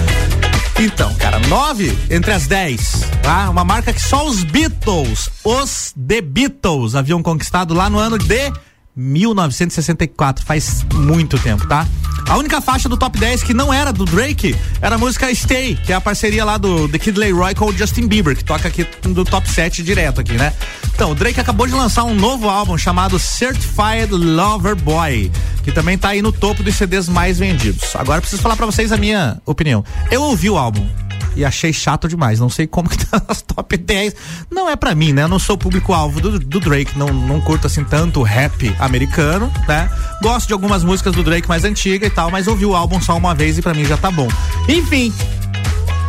Então, 0.80 1.14
cara, 1.16 1.40
nove 1.50 1.94
entre 2.10 2.32
as 2.32 2.48
dez, 2.48 3.02
tá? 3.22 3.50
Uma 3.50 3.66
marca 3.66 3.92
que 3.92 4.02
só 4.02 4.26
os 4.26 4.46
Beatles, 4.46 5.30
os 5.44 5.94
The 6.08 6.22
Beatles, 6.22 6.96
haviam 6.96 7.22
conquistado 7.22 7.74
lá 7.74 7.90
no 7.90 8.00
ano 8.00 8.18
de 8.18 8.54
1964, 8.96 10.46
faz 10.46 10.86
muito 10.94 11.38
tempo, 11.40 11.68
tá? 11.68 11.86
A 12.28 12.38
única 12.38 12.60
faixa 12.60 12.90
do 12.90 12.98
top 12.98 13.20
10 13.20 13.44
que 13.44 13.54
não 13.54 13.72
era 13.72 13.94
do 13.94 14.04
Drake 14.04 14.56
era 14.82 14.96
a 14.96 14.98
música 14.98 15.34
Stay, 15.34 15.76
que 15.76 15.92
é 15.92 15.96
a 15.96 16.02
parceria 16.02 16.44
lá 16.44 16.58
do 16.58 16.90
The 16.90 16.98
Kid 16.98 17.20
Leroy 17.20 17.54
com 17.54 17.66
o 17.66 17.78
Justin 17.78 18.08
Bieber, 18.08 18.36
que 18.36 18.44
toca 18.44 18.68
aqui 18.68 18.84
do 19.04 19.24
top 19.24 19.48
7 19.48 19.84
direto 19.84 20.22
aqui, 20.22 20.34
né? 20.34 20.52
Então, 20.94 21.12
o 21.12 21.16
Drake 21.16 21.40
acabou 21.40 21.68
de 21.68 21.74
lançar 21.74 22.04
um 22.04 22.16
novo 22.16 22.50
álbum 22.50 22.78
chamado 22.78 23.20
Certified 23.20 24.12
Lover 24.12 24.76
Boy, 24.76 25.32
que 25.64 25.72
também 25.72 25.98
tá 25.98 26.10
aí 26.10 26.22
no 26.22 26.32
topo 26.32 26.64
dos 26.64 26.76
CDs 26.76 27.08
mais 27.08 27.38
vendidos. 27.38 27.96
Agora 27.96 28.22
preciso 28.22 28.42
falar 28.42 28.56
para 28.56 28.66
vocês 28.66 28.92
a 28.92 28.98
minha 28.98 29.40
opinião. 29.46 29.84
Eu 30.10 30.24
ouvi 30.24 30.50
o 30.50 30.58
álbum, 30.58 30.88
e 31.36 31.44
achei 31.44 31.74
chato 31.74 32.08
demais. 32.08 32.40
Não 32.40 32.50
sei 32.50 32.68
como 32.68 32.90
que 32.90 33.06
tá 33.06 33.22
nas 33.28 33.42
top 33.42 33.78
10. 33.78 34.16
Não 34.50 34.70
é 34.70 34.76
para 34.76 34.96
mim, 34.96 35.14
né? 35.14 35.24
Eu 35.24 35.28
não 35.28 35.40
sou 35.40 35.58
público-alvo 35.58 36.22
do, 36.22 36.40
do, 36.40 36.60
Drake, 36.60 36.98
não, 36.98 37.08
não 37.08 37.42
curto 37.42 37.68
assim 37.68 37.84
tanto 37.84 38.22
rap 38.24 38.74
americano, 38.80 39.52
né? 39.68 39.90
Gosto 40.22 40.48
de 40.48 40.54
algumas 40.54 40.84
músicas 40.84 41.14
do 41.14 41.24
Drake 41.24 41.48
mais 41.48 41.64
antiga 41.64 42.06
e 42.06 42.10
tal, 42.10 42.32
mas 42.32 42.48
ouvi 42.48 42.66
o 42.66 42.76
álbum 42.76 43.02
só 43.02 43.16
uma 43.18 43.36
vez 43.36 43.58
e 43.58 43.62
para 43.62 43.74
mim 43.74 43.86
já 43.86 43.98
tá 43.98 44.10
bom. 44.10 44.28
Enfim, 44.68 45.14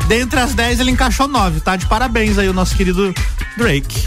dentre 0.09 0.41
as 0.41 0.55
10 0.55 0.81
ele 0.81 0.91
encaixou 0.91 1.29
9, 1.29 1.61
tá? 1.61 1.77
De 1.77 1.87
parabéns 1.87 2.39
aí 2.39 2.49
o 2.49 2.53
nosso 2.53 2.77
querido 2.77 3.15
Drake. 3.57 4.05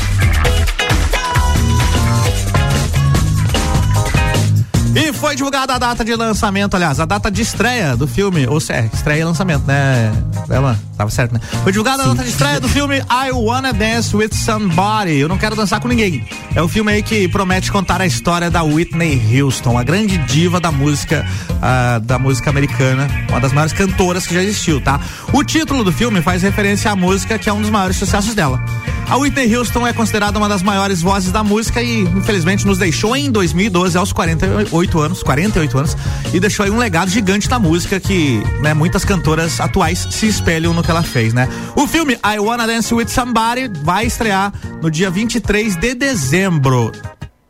E 4.96 5.14
foi 5.14 5.36
divulgada 5.36 5.74
a 5.74 5.78
data 5.78 6.04
de 6.04 6.16
lançamento, 6.16 6.76
aliás, 6.76 7.00
a 7.00 7.06
data 7.06 7.30
de 7.30 7.42
estreia 7.42 7.96
do 7.96 8.08
filme, 8.08 8.48
ou 8.48 8.60
seja, 8.60 8.80
é, 8.80 8.90
estreia 8.92 9.22
e 9.22 9.24
lançamento, 9.24 9.66
né? 9.66 10.12
Ela 10.50 10.80
tava 10.98 11.12
certo, 11.12 11.34
né? 11.34 11.40
Foi 11.64 11.72
divulgada 11.72 12.04
Sim. 12.04 12.10
a 12.10 12.14
data 12.14 12.24
de 12.24 12.30
estreia 12.30 12.60
do 12.60 12.68
filme 12.68 12.98
I 12.98 13.32
Wanna 13.32 13.72
Dance 13.72 14.16
with 14.16 14.34
Somebody. 14.34 15.18
Eu 15.18 15.30
não 15.30 15.38
quero 15.38 15.56
dançar 15.56 15.80
com 15.80 15.88
ninguém. 15.88 16.26
É 16.56 16.62
o 16.62 16.66
um 16.66 16.68
filme 16.68 16.92
aí 16.92 17.04
que 17.04 17.28
promete 17.28 17.72
contar 17.72 18.02
a 18.02 18.06
história 18.06 18.50
da 18.50 18.64
Whitney 18.64 19.22
Houston, 19.42 19.78
a 19.78 19.84
grande 19.84 20.18
diva 20.18 20.60
da 20.60 20.72
música 20.72 21.26
uh, 21.52 22.00
da 22.00 22.18
música 22.18 22.50
americana, 22.50 23.08
uma 23.30 23.40
das 23.40 23.54
maiores 23.54 23.74
cantoras 23.74 24.26
que 24.26 24.34
já 24.34 24.42
existiu, 24.42 24.82
tá? 24.82 25.00
O 25.32 25.44
título 25.44 25.84
do 25.84 25.92
filme 25.92 26.22
faz 26.22 26.42
referência 26.42 26.92
à 26.92 26.96
música 26.96 27.38
que 27.38 27.48
é 27.48 27.54
um 27.54 27.62
dos 27.62 27.70
maiores 27.70 27.96
sucessos 27.96 28.34
dela. 28.34 28.64
A 29.10 29.18
Whitney 29.18 29.56
Houston 29.56 29.88
é 29.88 29.92
considerada 29.92 30.38
uma 30.38 30.48
das 30.48 30.62
maiores 30.62 31.02
vozes 31.02 31.32
da 31.32 31.44
música 31.44 31.82
e 31.82 32.02
infelizmente 32.02 32.64
nos 32.64 32.78
deixou 32.78 33.16
em 33.16 33.32
2012 33.32 33.98
aos 33.98 34.14
48 34.14 35.00
anos, 35.00 35.24
48 35.24 35.78
anos, 35.80 35.98
e 36.32 36.40
deixou 36.40 36.64
aí 36.64 36.70
um 36.70 36.78
legado 36.78 37.10
gigante 37.10 37.50
da 37.50 37.58
música 37.58 38.00
que, 38.00 38.44
né, 38.62 38.76
muitas 38.76 39.04
cantoras 39.04 39.60
atuais 39.60 40.08
se 40.12 40.28
espelham 40.28 40.76
no 40.76 40.84
que 40.84 40.92
ela 40.92 41.02
fez, 41.02 41.34
né? 41.34 41.50
O 41.76 41.88
filme 41.88 42.20
I 42.24 42.38
Wanna 42.38 42.68
Dance 42.68 42.94
with 42.94 43.08
Somebody 43.08 43.68
vai 43.82 44.06
estrear 44.06 44.54
no 44.80 44.92
dia 44.92 45.10
23 45.10 45.76
de 45.76 45.96
dezembro 45.96 46.92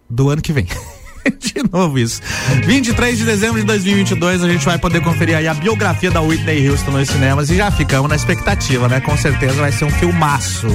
do 0.09 0.29
ano 0.29 0.41
que 0.41 0.53
vem. 0.53 0.65
de 1.39 1.63
novo 1.71 1.97
isso. 1.99 2.21
23 2.65 3.17
de 3.17 3.25
dezembro 3.25 3.59
de 3.59 3.65
2022 3.65 4.43
a 4.43 4.47
gente 4.47 4.65
vai 4.65 4.77
poder 4.77 5.01
conferir 5.01 5.35
aí 5.35 5.47
a 5.47 5.53
biografia 5.53 6.11
da 6.11 6.21
Whitney 6.21 6.69
Houston 6.69 6.91
nos 6.91 7.09
cinemas 7.09 7.49
e 7.49 7.55
já 7.55 7.71
ficamos 7.71 8.09
na 8.09 8.15
expectativa, 8.15 8.87
né? 8.87 8.99
Com 8.99 9.17
certeza 9.17 9.55
vai 9.55 9.71
ser 9.71 9.85
um 9.85 9.91
filmaço. 9.91 10.67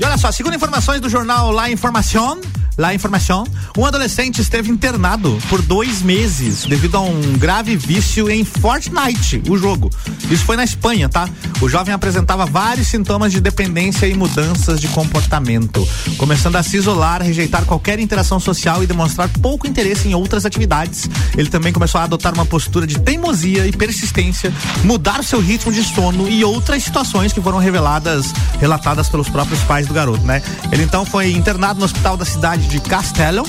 E 0.00 0.04
olha 0.04 0.18
só, 0.18 0.32
segundo 0.32 0.54
informações 0.54 1.00
do 1.00 1.08
jornal 1.08 1.50
La 1.50 1.70
Información, 1.70 2.40
La 2.80 2.94
Informação, 2.94 3.46
um 3.76 3.84
adolescente 3.84 4.40
esteve 4.40 4.70
internado 4.70 5.38
por 5.50 5.60
dois 5.60 6.00
meses 6.00 6.64
devido 6.64 6.96
a 6.96 7.00
um 7.00 7.20
grave 7.36 7.76
vício 7.76 8.30
em 8.30 8.42
Fortnite, 8.42 9.42
o 9.50 9.58
jogo. 9.58 9.90
Isso 10.30 10.46
foi 10.46 10.56
na 10.56 10.64
Espanha, 10.64 11.06
tá? 11.06 11.28
O 11.60 11.68
jovem 11.68 11.92
apresentava 11.92 12.46
vários 12.46 12.86
sintomas 12.86 13.32
de 13.32 13.40
dependência 13.42 14.06
e 14.06 14.14
mudanças 14.14 14.80
de 14.80 14.88
comportamento, 14.88 15.86
começando 16.16 16.56
a 16.56 16.62
se 16.62 16.78
isolar, 16.78 17.22
rejeitar 17.22 17.66
qualquer 17.66 17.98
interação 17.98 18.40
social 18.40 18.82
e 18.82 18.86
demonstrar 18.86 19.28
pouco 19.28 19.66
interesse 19.66 20.08
em 20.08 20.14
outras 20.14 20.46
atividades. 20.46 21.06
Ele 21.36 21.50
também 21.50 21.74
começou 21.74 22.00
a 22.00 22.04
adotar 22.04 22.32
uma 22.32 22.46
postura 22.46 22.86
de 22.86 22.98
teimosia 22.98 23.66
e 23.66 23.72
persistência, 23.72 24.54
mudar 24.84 25.22
seu 25.22 25.38
ritmo 25.38 25.70
de 25.70 25.84
sono 25.84 26.26
e 26.26 26.42
outras 26.42 26.82
situações 26.82 27.30
que 27.30 27.42
foram 27.42 27.58
reveladas, 27.58 28.32
relatadas 28.58 29.10
pelos 29.10 29.28
próprios 29.28 29.60
pais 29.64 29.86
do 29.86 29.92
garoto, 29.92 30.24
né? 30.24 30.42
Ele 30.72 30.84
então 30.84 31.04
foi 31.04 31.32
internado 31.32 31.78
no 31.78 31.84
hospital 31.84 32.16
da 32.16 32.24
cidade 32.24 32.69
de 32.70 32.80
Castellon. 32.80 33.44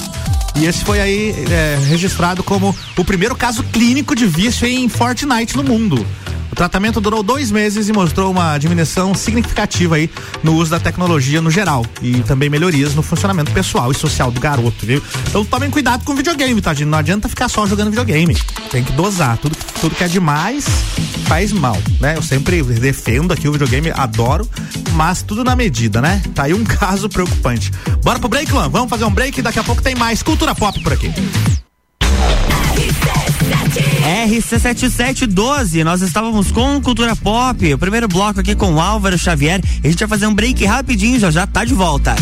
E 0.55 0.65
esse 0.65 0.83
foi 0.83 0.99
aí 0.99 1.33
é, 1.49 1.77
registrado 1.87 2.43
como 2.43 2.75
o 2.97 3.05
primeiro 3.05 3.35
caso 3.35 3.63
clínico 3.63 4.15
de 4.15 4.25
vício 4.25 4.67
em 4.67 4.89
Fortnite 4.89 5.55
no 5.55 5.63
mundo. 5.63 6.05
O 6.51 6.55
tratamento 6.55 6.99
durou 6.99 7.23
dois 7.23 7.49
meses 7.49 7.87
e 7.87 7.93
mostrou 7.93 8.29
uma 8.29 8.57
diminuição 8.57 9.15
significativa 9.15 9.95
aí 9.95 10.09
no 10.43 10.55
uso 10.55 10.71
da 10.71 10.79
tecnologia 10.79 11.41
no 11.41 11.49
geral 11.49 11.85
e 12.01 12.21
também 12.23 12.49
melhorias 12.49 12.93
no 12.93 13.01
funcionamento 13.01 13.51
pessoal 13.51 13.91
e 13.91 13.95
social 13.95 14.31
do 14.31 14.39
garoto, 14.39 14.85
viu? 14.85 15.01
Então 15.29 15.45
tomem 15.45 15.69
cuidado 15.69 16.03
com 16.03 16.13
videogame, 16.13 16.61
tá, 16.61 16.73
gente? 16.73 16.87
Não 16.87 16.97
adianta 16.97 17.29
ficar 17.29 17.47
só 17.47 17.65
jogando 17.65 17.89
videogame. 17.89 18.37
Tem 18.69 18.83
que 18.83 18.91
dosar. 18.91 19.37
Tudo, 19.37 19.55
tudo 19.79 19.95
que 19.95 20.03
é 20.03 20.07
demais 20.07 20.65
faz 21.25 21.53
mal, 21.53 21.77
né? 21.99 22.17
Eu 22.17 22.21
sempre 22.21 22.61
defendo 22.61 23.31
aqui 23.31 23.47
o 23.47 23.51
videogame, 23.53 23.89
adoro, 23.91 24.47
mas 24.93 25.21
tudo 25.21 25.45
na 25.45 25.55
medida, 25.55 26.01
né? 26.01 26.21
Tá 26.35 26.43
aí 26.43 26.53
um 26.53 26.63
caso 26.65 27.07
preocupante. 27.07 27.71
Bora 28.03 28.19
pro 28.19 28.27
break, 28.27 28.51
Luan? 28.51 28.67
Vamos 28.67 28.89
fazer 28.89 29.05
um 29.05 29.11
break 29.11 29.39
e 29.39 29.41
daqui 29.41 29.59
a 29.59 29.63
pouco 29.63 29.81
tem 29.81 29.95
mais 29.95 30.21
cultura 30.21 30.53
pop 30.53 30.77
por 30.83 30.91
aqui. 30.91 31.11
RC7712, 34.27 35.83
nós 35.83 36.01
estávamos 36.01 36.51
com 36.51 36.81
Cultura 36.81 37.15
Pop, 37.15 37.73
o 37.73 37.77
primeiro 37.77 38.07
bloco 38.07 38.39
aqui 38.39 38.55
com 38.55 38.79
Álvaro 38.79 39.17
Xavier. 39.17 39.61
A 39.83 39.87
gente 39.87 39.99
vai 39.99 40.07
fazer 40.07 40.27
um 40.27 40.33
break 40.33 40.65
rapidinho, 40.65 41.19
já 41.19 41.31
já 41.31 41.45
tá 41.45 41.65
de 41.65 41.73
volta. 41.73 42.15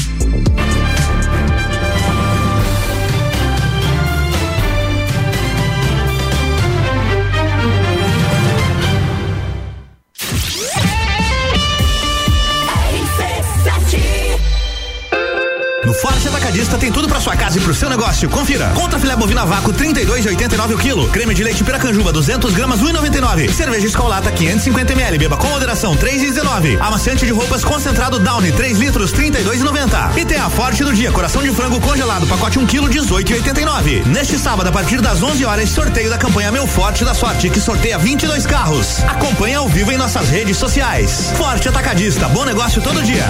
Atacadista 16.49 16.79
tem 16.79 16.91
tudo 16.91 17.07
para 17.07 17.21
sua 17.21 17.35
casa 17.35 17.59
e 17.59 17.61
pro 17.61 17.75
seu 17.75 17.87
negócio. 17.91 18.27
Confira. 18.27 18.71
Contra 18.73 18.97
filé 18.97 19.15
bovina 19.15 19.45
vácuo 19.45 19.71
32,89 19.71 20.73
o 20.73 20.77
quilo. 20.79 21.07
Creme 21.09 21.35
de 21.35 21.43
leite 21.43 21.63
Piracanjuba 21.63 22.11
200 22.11 22.51
gramas 22.55 22.81
1,99. 22.81 23.53
Cerveja 23.53 23.85
Escolata 23.85 24.31
550 24.31 24.93
ml. 24.93 25.19
Beba 25.19 25.37
com 25.37 25.45
moderação 25.47 25.95
3,19. 25.95 26.81
Amaciante 26.81 27.23
de 27.23 27.31
roupas 27.31 27.63
concentrado 27.63 28.17
Downy 28.17 28.51
3 28.51 28.79
litros 28.79 29.13
32,90. 29.13 30.17
E 30.17 30.25
tem 30.25 30.39
a 30.39 30.49
Forte 30.49 30.83
do 30.83 30.91
dia 30.91 31.11
coração 31.11 31.43
de 31.43 31.51
frango 31.51 31.79
congelado 31.79 32.25
pacote 32.25 32.57
1 32.57 32.65
quilo 32.65 32.89
18,89. 32.89 34.07
Neste 34.07 34.39
sábado 34.39 34.69
a 34.69 34.71
partir 34.71 35.01
das 35.01 35.21
11 35.21 35.45
horas 35.45 35.69
sorteio 35.69 36.09
da 36.09 36.17
campanha 36.17 36.51
Meu 36.51 36.65
Forte 36.65 37.05
da 37.05 37.13
Sorte 37.13 37.51
que 37.51 37.61
sorteia 37.61 37.99
22 37.99 38.47
carros. 38.47 39.03
Acompanhe 39.03 39.53
ao 39.53 39.69
vivo 39.69 39.91
em 39.91 39.97
nossas 39.97 40.29
redes 40.29 40.57
sociais. 40.57 41.31
Forte 41.37 41.69
Atacadista. 41.69 42.27
Bom 42.27 42.43
negócio 42.43 42.81
todo 42.81 43.03
dia. 43.03 43.25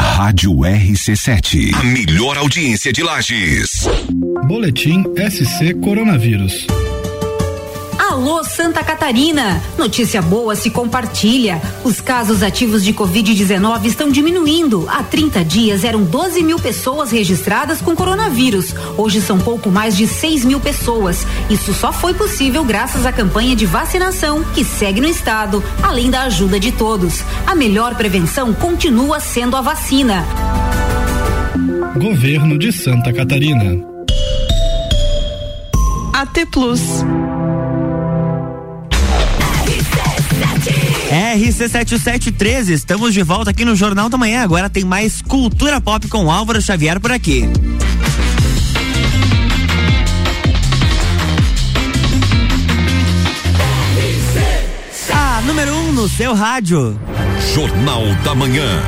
Rádio 0.00 0.52
RC7. 0.52 1.74
A 1.74 1.82
melhor 1.82 2.38
audiência 2.38 2.92
de 2.92 3.02
Lages. 3.02 3.88
Boletim 4.46 5.02
SC 5.28 5.74
Coronavírus. 5.82 6.68
Alô 8.18 8.42
Santa 8.42 8.82
Catarina! 8.82 9.62
Notícia 9.78 10.20
boa 10.20 10.56
se 10.56 10.70
compartilha. 10.70 11.62
Os 11.84 12.00
casos 12.00 12.42
ativos 12.42 12.82
de 12.82 12.92
Covid-19 12.92 13.84
estão 13.84 14.10
diminuindo. 14.10 14.88
Há 14.90 15.04
30 15.04 15.44
dias 15.44 15.84
eram 15.84 16.02
12 16.02 16.42
mil 16.42 16.58
pessoas 16.58 17.12
registradas 17.12 17.80
com 17.80 17.94
coronavírus. 17.94 18.74
Hoje 18.96 19.20
são 19.20 19.38
pouco 19.38 19.70
mais 19.70 19.96
de 19.96 20.08
6 20.08 20.44
mil 20.44 20.58
pessoas. 20.58 21.24
Isso 21.48 21.72
só 21.72 21.92
foi 21.92 22.12
possível 22.12 22.64
graças 22.64 23.06
à 23.06 23.12
campanha 23.12 23.54
de 23.54 23.66
vacinação 23.66 24.42
que 24.52 24.64
segue 24.64 25.00
no 25.00 25.06
estado, 25.06 25.62
além 25.80 26.10
da 26.10 26.22
ajuda 26.22 26.58
de 26.58 26.72
todos. 26.72 27.22
A 27.46 27.54
melhor 27.54 27.94
prevenção 27.94 28.52
continua 28.52 29.20
sendo 29.20 29.54
a 29.54 29.60
vacina. 29.60 30.26
Governo 31.96 32.58
de 32.58 32.72
Santa 32.72 33.12
Catarina. 33.12 33.80
AT 36.12 36.46
Plus. 36.50 36.80
RC7713, 41.08 42.70
estamos 42.70 43.14
de 43.14 43.22
volta 43.22 43.50
aqui 43.50 43.64
no 43.64 43.74
Jornal 43.74 44.08
da 44.08 44.18
Manhã. 44.18 44.42
Agora 44.42 44.68
tem 44.68 44.84
mais 44.84 45.22
Cultura 45.22 45.80
Pop 45.80 46.06
com 46.08 46.30
Álvaro 46.30 46.60
Xavier 46.60 47.00
por 47.00 47.12
aqui. 47.12 47.48
A 55.38 55.40
número 55.42 55.72
1 55.72 55.88
um 55.88 55.92
no 55.92 56.08
seu 56.08 56.34
rádio. 56.34 56.98
Jornal 57.54 58.02
da 58.24 58.34
Manhã. 58.34 58.82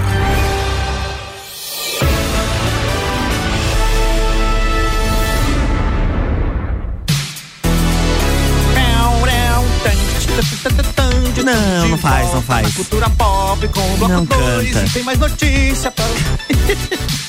Não, 11.44 11.88
não 11.88 11.98
faz, 11.98 12.32
não 12.32 12.42
faz. 12.42 12.74
Cultura 12.74 13.10
pop 13.10 13.68
com 13.68 13.94
o 13.94 13.96
bloco 13.96 14.26
2 14.26 14.92
tem 14.92 15.02
mais 15.02 15.18
notícia 15.18 15.90
pra... 15.90 16.04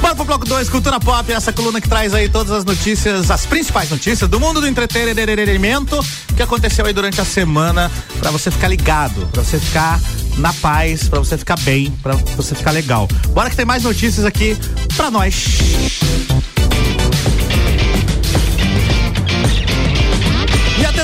Bora 0.00 0.14
pro 0.14 0.24
bloco 0.24 0.44
2, 0.44 0.68
Cultura 0.68 1.00
Pop, 1.00 1.32
essa 1.32 1.52
coluna 1.52 1.80
que 1.80 1.88
traz 1.88 2.12
aí 2.12 2.28
todas 2.28 2.52
as 2.52 2.64
notícias, 2.64 3.30
as 3.30 3.46
principais 3.46 3.90
notícias 3.90 4.28
do 4.28 4.38
mundo 4.38 4.60
do 4.60 4.66
entretenimento 4.66 5.98
que 6.36 6.42
aconteceu 6.42 6.84
aí 6.84 6.92
durante 6.92 7.20
a 7.20 7.24
semana, 7.24 7.90
para 8.18 8.30
você 8.30 8.50
ficar 8.50 8.68
ligado, 8.68 9.26
para 9.32 9.42
você 9.42 9.58
ficar 9.58 10.00
na 10.36 10.52
paz, 10.52 11.08
para 11.08 11.18
você 11.18 11.38
ficar 11.38 11.58
bem, 11.60 11.90
para 12.02 12.14
você 12.36 12.54
ficar 12.54 12.72
legal. 12.72 13.08
Bora 13.30 13.48
que 13.48 13.56
tem 13.56 13.64
mais 13.64 13.84
notícias 13.84 14.24
aqui 14.24 14.56
para 14.96 15.10
nós. 15.10 15.34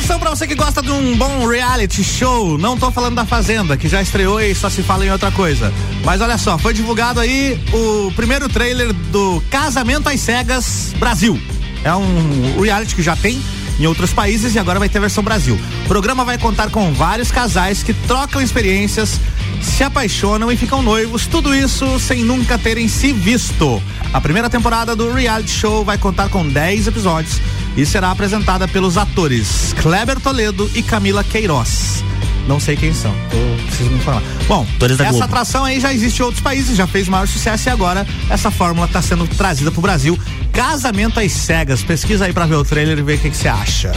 Atenção 0.02 0.18
para 0.18 0.30
você 0.30 0.48
que 0.48 0.56
gosta 0.56 0.82
de 0.82 0.90
um 0.90 1.16
bom 1.16 1.46
reality 1.46 2.02
show. 2.02 2.58
Não 2.58 2.76
tô 2.76 2.90
falando 2.90 3.14
da 3.14 3.24
Fazenda, 3.24 3.76
que 3.76 3.88
já 3.88 4.02
estreou 4.02 4.40
e 4.40 4.52
só 4.52 4.68
se 4.68 4.82
fala 4.82 5.06
em 5.06 5.12
outra 5.12 5.30
coisa. 5.30 5.72
Mas 6.04 6.20
olha 6.20 6.36
só, 6.36 6.58
foi 6.58 6.74
divulgado 6.74 7.20
aí 7.20 7.56
o 7.72 8.10
primeiro 8.16 8.48
trailer 8.48 8.92
do 8.92 9.40
Casamento 9.48 10.08
às 10.08 10.20
Cegas 10.20 10.92
Brasil. 10.98 11.40
É 11.84 11.94
um 11.94 12.60
reality 12.60 12.96
que 12.96 13.02
já 13.02 13.14
tem 13.14 13.40
em 13.78 13.86
outros 13.86 14.12
países 14.12 14.56
e 14.56 14.58
agora 14.58 14.80
vai 14.80 14.88
ter 14.88 14.98
versão 14.98 15.22
Brasil. 15.22 15.56
O 15.84 15.86
programa 15.86 16.24
vai 16.24 16.36
contar 16.36 16.68
com 16.68 16.92
vários 16.92 17.30
casais 17.30 17.84
que 17.84 17.94
trocam 17.94 18.42
experiências 18.42 19.20
se 19.62 19.84
apaixonam 19.84 20.50
e 20.50 20.56
ficam 20.56 20.82
noivos, 20.82 21.28
tudo 21.28 21.54
isso 21.54 22.00
sem 22.00 22.24
nunca 22.24 22.58
terem 22.58 22.88
se 22.88 23.12
visto. 23.12 23.80
A 24.12 24.20
primeira 24.20 24.50
temporada 24.50 24.96
do 24.96 25.12
reality 25.12 25.52
show 25.52 25.84
vai 25.84 25.96
contar 25.96 26.28
com 26.28 26.46
10 26.46 26.88
episódios 26.88 27.40
e 27.76 27.86
será 27.86 28.10
apresentada 28.10 28.66
pelos 28.68 28.96
atores 28.96 29.74
Kleber 29.80 30.20
Toledo 30.20 30.70
e 30.74 30.82
Camila 30.82 31.24
Queiroz. 31.24 32.04
Não 32.46 32.58
sei 32.58 32.76
quem 32.76 32.92
são, 32.92 33.14
tô, 33.30 33.66
preciso 33.66 33.90
me 33.90 33.96
informar. 33.96 34.22
Bom, 34.48 34.66
essa 35.06 35.24
atração 35.24 35.64
aí 35.64 35.78
já 35.78 35.94
existe 35.94 36.20
em 36.20 36.24
outros 36.24 36.42
países, 36.42 36.76
já 36.76 36.86
fez 36.86 37.08
maior 37.08 37.28
sucesso 37.28 37.68
e 37.68 37.70
agora 37.70 38.06
essa 38.28 38.50
fórmula 38.50 38.86
está 38.86 39.00
sendo 39.00 39.26
trazida 39.28 39.70
pro 39.70 39.80
Brasil. 39.80 40.18
Casamento 40.52 41.20
às 41.20 41.32
cegas. 41.32 41.82
Pesquisa 41.82 42.26
aí 42.26 42.32
para 42.32 42.46
ver 42.46 42.56
o 42.56 42.64
trailer 42.64 42.98
e 42.98 43.02
ver 43.02 43.16
o 43.16 43.18
que 43.18 43.30
você 43.30 43.48
acha. 43.48 43.92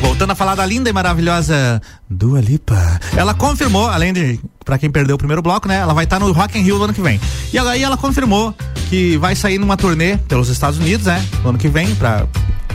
Voltando 0.00 0.30
a 0.30 0.34
falar 0.34 0.54
da 0.54 0.64
linda 0.64 0.88
e 0.88 0.92
maravilhosa 0.92 1.80
Dua 2.08 2.40
Lipa. 2.40 3.00
Ela 3.16 3.34
confirmou, 3.34 3.88
além 3.88 4.12
de, 4.12 4.40
para 4.72 4.78
quem 4.78 4.90
perdeu 4.90 5.16
o 5.16 5.18
primeiro 5.18 5.42
bloco, 5.42 5.68
né? 5.68 5.76
Ela 5.76 5.92
vai 5.92 6.04
estar 6.04 6.18
tá 6.18 6.24
no 6.24 6.32
Rock 6.32 6.58
in 6.58 6.62
Rio 6.62 6.78
no 6.78 6.84
ano 6.84 6.94
que 6.94 7.02
vem. 7.02 7.20
E 7.52 7.58
aí 7.58 7.82
ela 7.82 7.94
confirmou 7.94 8.54
que 8.88 9.18
vai 9.18 9.36
sair 9.36 9.58
numa 9.58 9.76
turnê 9.76 10.16
pelos 10.16 10.48
Estados 10.48 10.78
Unidos, 10.78 11.04
né? 11.04 11.22
No 11.42 11.50
ano 11.50 11.58
que 11.58 11.68
vem, 11.68 11.94
para 11.94 12.26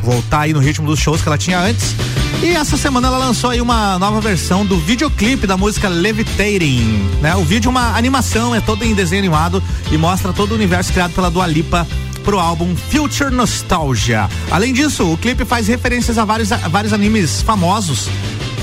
voltar 0.04 0.42
aí 0.42 0.54
no 0.54 0.60
ritmo 0.60 0.86
dos 0.86 1.00
shows 1.00 1.24
que 1.24 1.28
ela 1.28 1.40
tinha 1.40 1.60
antes. 1.60 1.96
E 2.44 2.50
essa 2.52 2.78
semana 2.78 3.08
ela 3.08 3.18
lançou 3.18 3.50
aí 3.50 3.60
uma 3.60 3.98
nova 3.98 4.22
versão 4.22 4.64
do 4.64 4.78
videoclipe 4.78 5.48
da 5.48 5.58
música 5.58 5.90
Levitating, 5.90 7.18
né? 7.20 7.36
O 7.36 7.44
vídeo 7.44 7.70
é 7.70 7.72
uma 7.72 7.98
animação, 7.98 8.54
é 8.54 8.62
todo 8.62 8.86
em 8.86 8.94
desenho 8.94 9.22
animado 9.22 9.64
e 9.92 9.98
mostra 9.98 10.32
todo 10.32 10.52
o 10.52 10.54
universo 10.54 10.94
criado 10.94 11.14
pela 11.14 11.32
Dua 11.32 11.48
Lipa 11.48 11.88
pro 12.24 12.38
álbum 12.38 12.76
Future 12.76 13.34
Nostalgia. 13.34 14.30
Além 14.52 14.72
disso, 14.72 15.12
o 15.12 15.18
clipe 15.18 15.46
faz 15.46 15.68
referências 15.68 16.20
a 16.20 16.26
vários, 16.26 16.52
a 16.52 16.58
vários 16.68 16.94
animes 16.94 17.42
famosos 17.42 18.08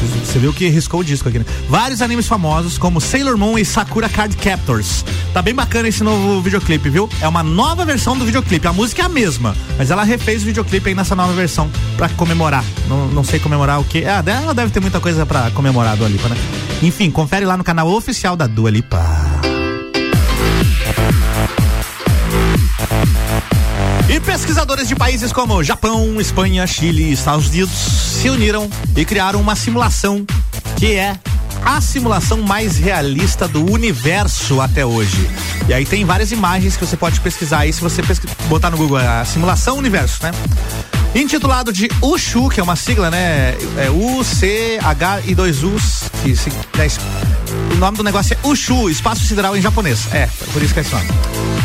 você 0.07 0.39
viu 0.39 0.53
que 0.53 0.69
riscou 0.69 1.01
o 1.01 1.05
disco 1.05 1.29
aqui, 1.29 1.39
né? 1.39 1.45
Vários 1.69 2.03
animes 2.03 2.27
famosos, 2.27 2.79
como 2.79 3.01
Sailor 3.01 3.37
Moon 3.37 3.59
e 3.59 3.65
Sakura 3.65 4.09
Card 4.09 4.37
Captors. 4.37 5.05
Tá 5.33 5.43
bem 5.43 5.55
bacana 5.55 5.89
esse 5.89 6.03
novo 6.03 6.41
videoclipe, 6.41 6.89
viu? 6.89 7.09
É 7.21 7.29
uma 7.29 7.43
nova 7.43 7.85
versão 7.85 8.17
do 8.17 8.25
videoclipe. 8.25 8.67
A 8.67 8.73
música 8.73 9.03
é 9.03 9.05
a 9.07 9.09
mesma, 9.09 9.55
mas 9.77 9.91
ela 9.91 10.05
refez 10.05 10.43
o 10.43 10.47
videoclipe 10.47 10.89
aí 10.89 10.95
nessa 10.95 11.15
nova 11.15 11.33
versão 11.33 11.71
para 11.97 12.09
comemorar. 12.11 12.65
Não, 12.89 13.09
não 13.09 13.25
sei 13.25 13.39
comemorar 13.39 13.81
o 13.81 13.85
que. 13.85 13.99
É, 13.99 14.23
ela 14.27 14.55
deve 14.55 14.71
ter 14.71 14.81
muita 14.81 15.01
coisa 15.01 15.25
para 15.27 15.51
comemorar 15.51 15.93
a 15.93 15.97
Dua 15.97 16.09
Lipa, 16.09 16.29
né? 16.29 16.37
Enfim, 16.83 17.11
confere 17.11 17.45
lá 17.45 17.57
no 17.57 17.65
canal 17.65 17.89
oficial 17.89 18.37
da 18.37 18.47
Dua 18.47 18.71
Lipa. 18.71 19.34
Pesquisadores 24.25 24.89
de 24.89 24.97
países 24.97 25.33
como 25.33 25.63
Japão, 25.63 26.21
Espanha, 26.21 26.67
Chile 26.67 27.05
e 27.05 27.13
Estados 27.13 27.49
Unidos 27.49 27.73
se 27.73 28.31
uniram 28.31 28.69
e 28.97 29.05
criaram 29.05 29.41
uma 29.41 29.55
simulação 29.55 30.25
que 30.77 30.95
é 30.95 31.15
a 31.65 31.81
simulação 31.81 32.39
mais 32.43 32.77
realista 32.79 33.47
do 33.47 33.71
universo 33.71 34.61
até 34.61 34.85
hoje. 34.85 35.29
E 35.69 35.75
aí 35.75 35.85
tem 35.85 36.05
várias 36.05 36.33
imagens 36.33 36.77
que 36.77 36.85
você 36.85 36.97
pode 36.97 37.21
pesquisar 37.21 37.61
aí 37.61 37.73
se 37.73 37.81
você 37.81 38.03
botar 38.49 38.71
no 38.71 38.77
Google 38.77 38.99
a 38.99 39.25
simulação 39.25 39.77
universo, 39.77 40.23
né? 40.23 40.33
Intitulado 41.15 41.73
de 41.73 41.89
USHU, 42.03 42.49
que 42.49 42.59
é 42.59 42.63
uma 42.63 42.77
sigla, 42.77 43.11
né? 43.11 43.55
É 43.79 43.91
U, 43.91 44.25
C, 44.25 44.79
H 44.83 45.21
e 45.27 45.35
dois 45.35 45.63
U's. 45.63 46.11
Que, 46.23 46.33
né, 46.77 46.89
o 47.73 47.77
nome 47.77 47.97
do 47.97 48.03
negócio 48.03 48.35
é 48.35 48.47
USHU, 48.47 48.91
Espaço 48.91 49.25
Sideral 49.25 49.57
em 49.57 49.61
japonês. 49.61 50.09
É, 50.13 50.29
por 50.53 50.63
isso 50.63 50.75
que 50.75 50.81
é 50.81 50.83
esse 50.83 50.93
nome. 50.93 51.09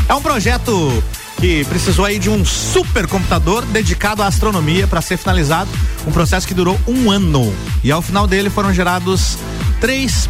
É 0.07 0.13
um 0.13 0.21
projeto 0.21 1.03
que 1.39 1.63
precisou 1.65 2.03
aí 2.03 2.19
de 2.19 2.29
um 2.29 2.43
supercomputador 2.43 3.65
dedicado 3.67 4.21
à 4.21 4.27
astronomia 4.27 4.85
para 4.87 5.01
ser 5.01 5.17
finalizado, 5.17 5.69
um 6.05 6.11
processo 6.11 6.45
que 6.45 6.53
durou 6.53 6.77
um 6.85 7.09
ano. 7.09 7.53
E 7.83 7.91
ao 7.91 8.01
final 8.01 8.27
dele 8.27 8.49
foram 8.49 8.73
gerados 8.73 9.37
3 9.79 10.29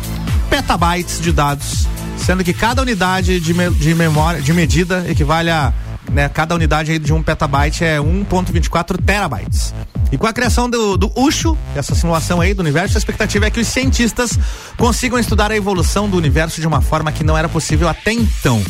petabytes 0.49 1.19
de 1.19 1.31
dados, 1.31 1.87
sendo 2.17 2.43
que 2.43 2.53
cada 2.53 2.81
unidade 2.81 3.39
de, 3.39 3.53
me, 3.53 3.69
de 3.71 3.95
memória, 3.95 4.39
de 4.41 4.53
medida 4.53 5.03
equivale 5.09 5.49
a 5.49 5.73
né, 6.11 6.29
cada 6.29 6.55
unidade 6.55 6.97
de 6.99 7.13
um 7.13 7.21
petabyte 7.21 7.83
é 7.83 7.97
1.24 7.97 9.03
terabytes. 9.03 9.73
E 10.11 10.17
com 10.17 10.25
a 10.25 10.33
criação 10.33 10.69
do, 10.69 10.97
do 10.97 11.11
USHO, 11.15 11.57
essa 11.75 11.93
simulação 11.93 12.41
aí 12.41 12.53
do 12.53 12.61
universo, 12.61 12.97
a 12.97 12.99
expectativa 12.99 13.45
é 13.45 13.51
que 13.51 13.59
os 13.59 13.67
cientistas 13.67 14.37
consigam 14.75 15.19
estudar 15.19 15.51
a 15.51 15.55
evolução 15.55 16.09
do 16.09 16.17
universo 16.17 16.59
de 16.59 16.67
uma 16.67 16.81
forma 16.81 17.11
que 17.11 17.23
não 17.23 17.37
era 17.37 17.47
possível 17.47 17.87
até 17.87 18.11
então. 18.11 18.63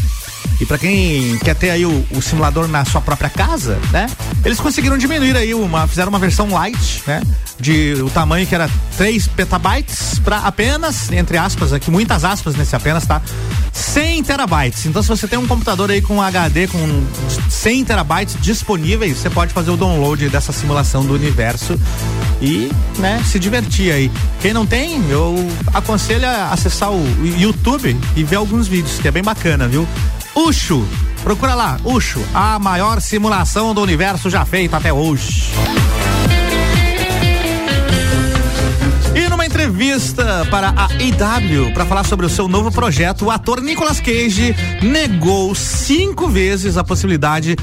E 0.59 0.65
para 0.65 0.77
quem 0.77 1.37
quer 1.39 1.55
ter 1.55 1.69
aí 1.69 1.85
o, 1.85 2.05
o, 2.11 2.21
simulador 2.21 2.67
na 2.67 2.83
sua 2.83 2.99
própria 2.99 3.29
casa, 3.29 3.79
né? 3.91 4.07
Eles 4.43 4.59
conseguiram 4.59 4.97
diminuir 4.97 5.35
aí 5.37 5.53
uma, 5.53 5.87
fizeram 5.87 6.09
uma 6.09 6.19
versão 6.19 6.49
light, 6.49 7.01
né? 7.07 7.21
De 7.57 7.93
o 8.01 8.09
tamanho 8.09 8.45
que 8.45 8.53
era 8.53 8.69
3 8.97 9.27
petabytes 9.27 10.19
para 10.19 10.39
apenas, 10.39 11.11
entre 11.11 11.37
aspas, 11.37 11.71
aqui 11.71 11.89
muitas 11.89 12.25
aspas 12.25 12.55
nesse 12.55 12.75
apenas, 12.75 13.05
tá? 13.05 13.21
100 13.71 14.23
terabytes. 14.23 14.85
Então 14.85 15.01
se 15.01 15.07
você 15.07 15.27
tem 15.27 15.39
um 15.39 15.47
computador 15.47 15.89
aí 15.91 16.01
com 16.01 16.21
HD 16.21 16.67
com 16.67 17.03
100 17.49 17.85
terabytes 17.85 18.35
disponíveis, 18.41 19.17
você 19.17 19.29
pode 19.29 19.53
fazer 19.53 19.71
o 19.71 19.77
download 19.77 20.27
dessa 20.27 20.51
simulação 20.51 21.05
do 21.05 21.13
universo 21.13 21.79
e, 22.41 22.71
né, 22.97 23.21
se 23.25 23.39
divertir 23.39 23.91
aí. 23.91 24.11
Quem 24.41 24.53
não 24.53 24.65
tem, 24.65 25.01
eu 25.09 25.35
aconselho 25.73 26.27
a 26.27 26.51
acessar 26.51 26.91
o 26.91 27.03
YouTube 27.37 27.97
e 28.15 28.23
ver 28.23 28.37
alguns 28.37 28.67
vídeos, 28.67 28.99
que 28.99 29.07
é 29.07 29.11
bem 29.11 29.23
bacana, 29.23 29.67
viu? 29.67 29.87
Ucho. 30.39 30.87
Procura 31.21 31.53
lá, 31.53 31.77
Ucho, 31.83 32.23
a 32.33 32.57
maior 32.57 33.01
simulação 33.01 33.73
do 33.73 33.81
universo 33.81 34.29
já 34.29 34.45
feita 34.45 34.77
até 34.77 34.91
hoje. 34.91 35.51
E 39.13 39.27
numa 39.27 39.45
entrevista 39.45 40.47
para 40.49 40.73
a 40.77 40.87
EW 40.93 41.73
para 41.73 41.85
falar 41.85 42.05
sobre 42.05 42.25
o 42.25 42.29
seu 42.29 42.47
novo 42.47 42.71
projeto, 42.71 43.25
o 43.25 43.31
ator 43.31 43.61
Nicolas 43.61 43.99
Cage 43.99 44.55
negou 44.81 45.53
cinco 45.53 46.29
vezes 46.29 46.77
a 46.77 46.85
possibilidade 46.85 47.57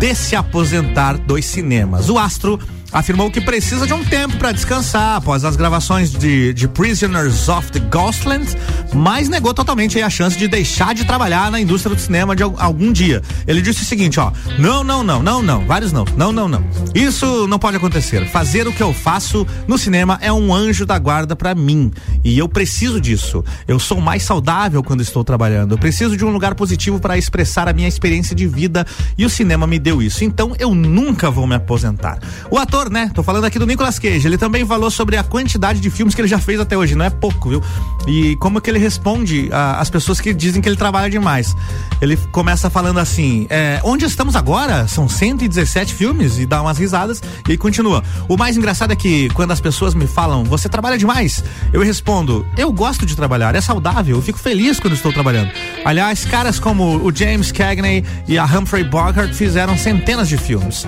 de 0.00 0.14
se 0.14 0.34
aposentar 0.34 1.16
dos 1.16 1.44
cinemas. 1.44 2.08
O 2.08 2.18
astro 2.18 2.58
afirmou 2.92 3.30
que 3.30 3.40
precisa 3.40 3.86
de 3.86 3.92
um 3.92 4.04
tempo 4.04 4.36
para 4.36 4.52
descansar 4.52 5.16
após 5.16 5.44
as 5.44 5.56
gravações 5.56 6.10
de, 6.10 6.52
de 6.52 6.68
Prisoners 6.68 7.48
of 7.48 7.70
the 7.72 7.78
Ghostland, 7.78 8.56
mas 8.94 9.28
negou 9.28 9.52
totalmente 9.52 10.00
a 10.00 10.10
chance 10.10 10.36
de 10.36 10.48
deixar 10.48 10.94
de 10.94 11.04
trabalhar 11.04 11.50
na 11.50 11.60
indústria 11.60 11.94
do 11.94 12.00
cinema 12.00 12.34
de 12.34 12.42
algum 12.42 12.92
dia. 12.92 13.22
Ele 13.46 13.60
disse 13.60 13.82
o 13.82 13.84
seguinte, 13.84 14.20
ó, 14.20 14.32
não, 14.58 14.82
não, 14.82 15.02
não, 15.02 15.22
não, 15.22 15.42
não, 15.42 15.66
vários 15.66 15.92
não, 15.92 16.04
não, 16.16 16.32
não, 16.32 16.48
não. 16.48 16.64
Isso 16.94 17.46
não 17.46 17.58
pode 17.58 17.76
acontecer. 17.76 18.26
Fazer 18.28 18.66
o 18.66 18.72
que 18.72 18.82
eu 18.82 18.92
faço 18.92 19.46
no 19.66 19.78
cinema 19.78 20.18
é 20.20 20.32
um 20.32 20.54
anjo 20.54 20.86
da 20.86 20.98
guarda 20.98 21.34
para 21.34 21.54
mim 21.54 21.92
e 22.24 22.38
eu 22.38 22.48
preciso 22.48 23.00
disso. 23.00 23.44
Eu 23.66 23.78
sou 23.78 24.00
mais 24.00 24.22
saudável 24.22 24.82
quando 24.82 25.00
estou 25.00 25.24
trabalhando. 25.24 25.72
Eu 25.72 25.78
preciso 25.78 26.16
de 26.16 26.24
um 26.24 26.30
lugar 26.30 26.54
positivo 26.54 26.98
para 26.98 27.18
expressar 27.18 27.68
a 27.68 27.72
minha 27.72 27.88
experiência 27.88 28.34
de 28.34 28.46
vida 28.46 28.86
e 29.16 29.24
o 29.24 29.30
cinema 29.30 29.66
me 29.66 29.78
deu 29.78 30.02
isso. 30.02 30.24
Então 30.24 30.54
eu 30.58 30.74
nunca 30.74 31.30
vou 31.30 31.46
me 31.46 31.54
aposentar. 31.54 32.18
O 32.50 32.58
ator 32.58 32.75
ator, 32.76 32.90
né? 32.90 33.10
Tô 33.14 33.22
falando 33.22 33.44
aqui 33.44 33.58
do 33.58 33.66
Nicolas 33.66 33.98
Cage. 33.98 34.26
Ele 34.26 34.36
também 34.36 34.64
falou 34.66 34.90
sobre 34.90 35.16
a 35.16 35.22
quantidade 35.22 35.80
de 35.80 35.88
filmes 35.88 36.14
que 36.14 36.20
ele 36.20 36.28
já 36.28 36.38
fez 36.38 36.60
até 36.60 36.76
hoje. 36.76 36.94
Não 36.94 37.04
é 37.04 37.10
pouco, 37.10 37.48
viu? 37.48 37.62
E 38.06 38.36
como 38.36 38.60
que 38.60 38.68
ele 38.68 38.78
responde 38.78 39.48
às 39.52 39.88
pessoas 39.88 40.20
que 40.20 40.34
dizem 40.34 40.60
que 40.60 40.68
ele 40.68 40.76
trabalha 40.76 41.08
demais. 41.08 41.56
Ele 42.02 42.16
começa 42.30 42.68
falando 42.68 42.98
assim: 42.98 43.46
é, 43.48 43.80
onde 43.82 44.04
estamos 44.04 44.36
agora? 44.36 44.86
São 44.86 45.08
117 45.08 45.94
filmes 45.94 46.38
e 46.38 46.44
dá 46.44 46.60
umas 46.60 46.78
risadas 46.78 47.22
e 47.48 47.56
continua. 47.56 48.02
O 48.28 48.36
mais 48.36 48.56
engraçado 48.56 48.92
é 48.92 48.96
que 48.96 49.30
quando 49.30 49.52
as 49.52 49.60
pessoas 49.60 49.94
me 49.94 50.06
falam, 50.06 50.44
você 50.44 50.68
trabalha 50.68 50.98
demais, 50.98 51.42
eu 51.72 51.82
respondo, 51.82 52.46
eu 52.58 52.70
gosto 52.70 53.06
de 53.06 53.16
trabalhar, 53.16 53.54
é 53.54 53.60
saudável, 53.60 54.16
eu 54.16 54.22
fico 54.22 54.38
feliz 54.38 54.78
quando 54.78 54.94
estou 54.94 55.12
trabalhando. 55.12 55.50
Aliás, 55.84 56.24
caras 56.24 56.58
como 56.58 56.96
o 56.98 57.14
James 57.14 57.50
Cagney 57.50 58.04
e 58.28 58.38
a 58.38 58.44
Humphrey 58.44 58.84
Bogart 58.84 59.32
fizeram 59.32 59.78
centenas 59.78 60.28
de 60.28 60.36
filmes. 60.36 60.86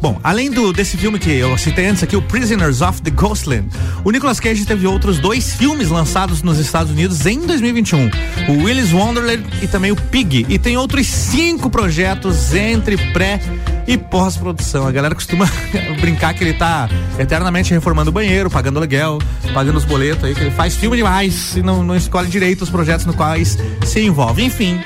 Bom, 0.00 0.18
além 0.22 0.50
do 0.50 0.72
desse 0.72 0.96
filme 0.96 1.17
que 1.18 1.30
eu 1.30 1.56
citei 1.58 1.86
antes 1.86 2.02
aqui, 2.02 2.16
o 2.16 2.22
Prisoners 2.22 2.80
of 2.80 3.02
the 3.02 3.10
Ghostland, 3.10 3.68
o 4.04 4.10
Nicolas 4.10 4.38
Cage 4.38 4.64
teve 4.64 4.86
outros 4.86 5.18
dois 5.18 5.54
filmes 5.54 5.88
lançados 5.88 6.42
nos 6.42 6.58
Estados 6.58 6.92
Unidos 6.92 7.26
em 7.26 7.40
2021, 7.40 8.10
o 8.48 8.64
Willis 8.64 8.92
Wonderland 8.92 9.44
e 9.62 9.66
também 9.66 9.90
o 9.90 9.96
Pig, 9.96 10.46
e 10.48 10.58
tem 10.58 10.76
outros 10.76 11.06
cinco 11.06 11.68
projetos 11.68 12.54
entre 12.54 12.96
pré 13.12 13.40
e 13.86 13.96
pós-produção. 13.96 14.86
A 14.86 14.92
galera 14.92 15.14
costuma 15.14 15.50
brincar 16.00 16.34
que 16.34 16.44
ele 16.44 16.52
tá 16.52 16.88
eternamente 17.18 17.72
reformando 17.72 18.10
o 18.10 18.12
banheiro, 18.12 18.50
pagando 18.50 18.76
aluguel, 18.76 19.18
pagando 19.54 19.78
os 19.78 19.84
boletos 19.84 20.24
aí, 20.24 20.34
que 20.34 20.42
ele 20.42 20.50
faz 20.50 20.76
filme 20.76 20.96
demais 20.96 21.56
e 21.56 21.62
não, 21.62 21.82
não 21.82 21.96
escolhe 21.96 22.28
direito 22.28 22.62
os 22.62 22.70
projetos 22.70 23.06
no 23.06 23.14
quais 23.14 23.58
se 23.86 24.00
envolve. 24.00 24.44
Enfim, 24.44 24.78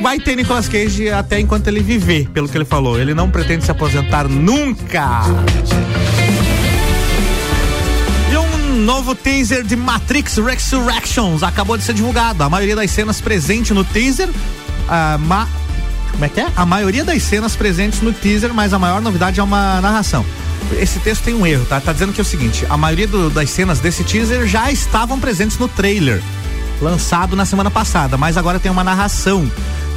vai 0.00 0.18
ter 0.18 0.34
Nicolas 0.34 0.68
Cage 0.68 1.10
até 1.10 1.38
enquanto 1.38 1.68
ele 1.68 1.80
viver, 1.80 2.28
pelo 2.30 2.48
que 2.48 2.56
ele 2.56 2.64
falou. 2.64 2.98
Ele 2.98 3.14
não 3.14 3.30
pretende 3.30 3.64
se 3.64 3.70
aposentar 3.70 4.28
nunca. 4.28 5.22
E 8.30 8.36
um 8.36 8.76
novo 8.76 9.14
teaser 9.14 9.62
de 9.62 9.76
Matrix 9.76 10.36
Resurrections 10.38 11.42
acabou 11.42 11.76
de 11.76 11.84
ser 11.84 11.94
divulgado. 11.94 12.42
A 12.42 12.48
maioria 12.48 12.74
das 12.74 12.90
cenas 12.90 13.20
presentes 13.20 13.70
no 13.72 13.84
teaser. 13.84 14.28
Uh, 14.28 15.18
ma 15.20 15.46
como 16.12 16.24
é 16.24 16.28
que 16.28 16.40
é? 16.40 16.48
A 16.56 16.66
maioria 16.66 17.04
das 17.04 17.22
cenas 17.22 17.54
presentes 17.54 18.02
no 18.02 18.12
teaser, 18.12 18.52
mas 18.52 18.74
a 18.74 18.78
maior 18.78 19.00
novidade 19.00 19.38
é 19.38 19.42
uma 19.42 19.80
narração. 19.80 20.24
esse 20.78 20.98
texto 20.98 21.22
tem 21.22 21.34
um 21.34 21.46
erro, 21.46 21.64
tá? 21.66 21.80
Tá 21.80 21.92
dizendo 21.92 22.12
que 22.12 22.20
é 22.20 22.22
o 22.22 22.26
seguinte: 22.26 22.66
a 22.68 22.76
maioria 22.76 23.06
do, 23.06 23.30
das 23.30 23.48
cenas 23.50 23.78
desse 23.78 24.02
teaser 24.02 24.46
já 24.46 24.70
estavam 24.72 25.20
presentes 25.20 25.56
no 25.56 25.68
trailer, 25.68 26.20
lançado 26.82 27.36
na 27.36 27.44
semana 27.44 27.70
passada, 27.70 28.18
mas 28.18 28.36
agora 28.36 28.58
tem 28.58 28.70
uma 28.70 28.84
narração 28.84 29.48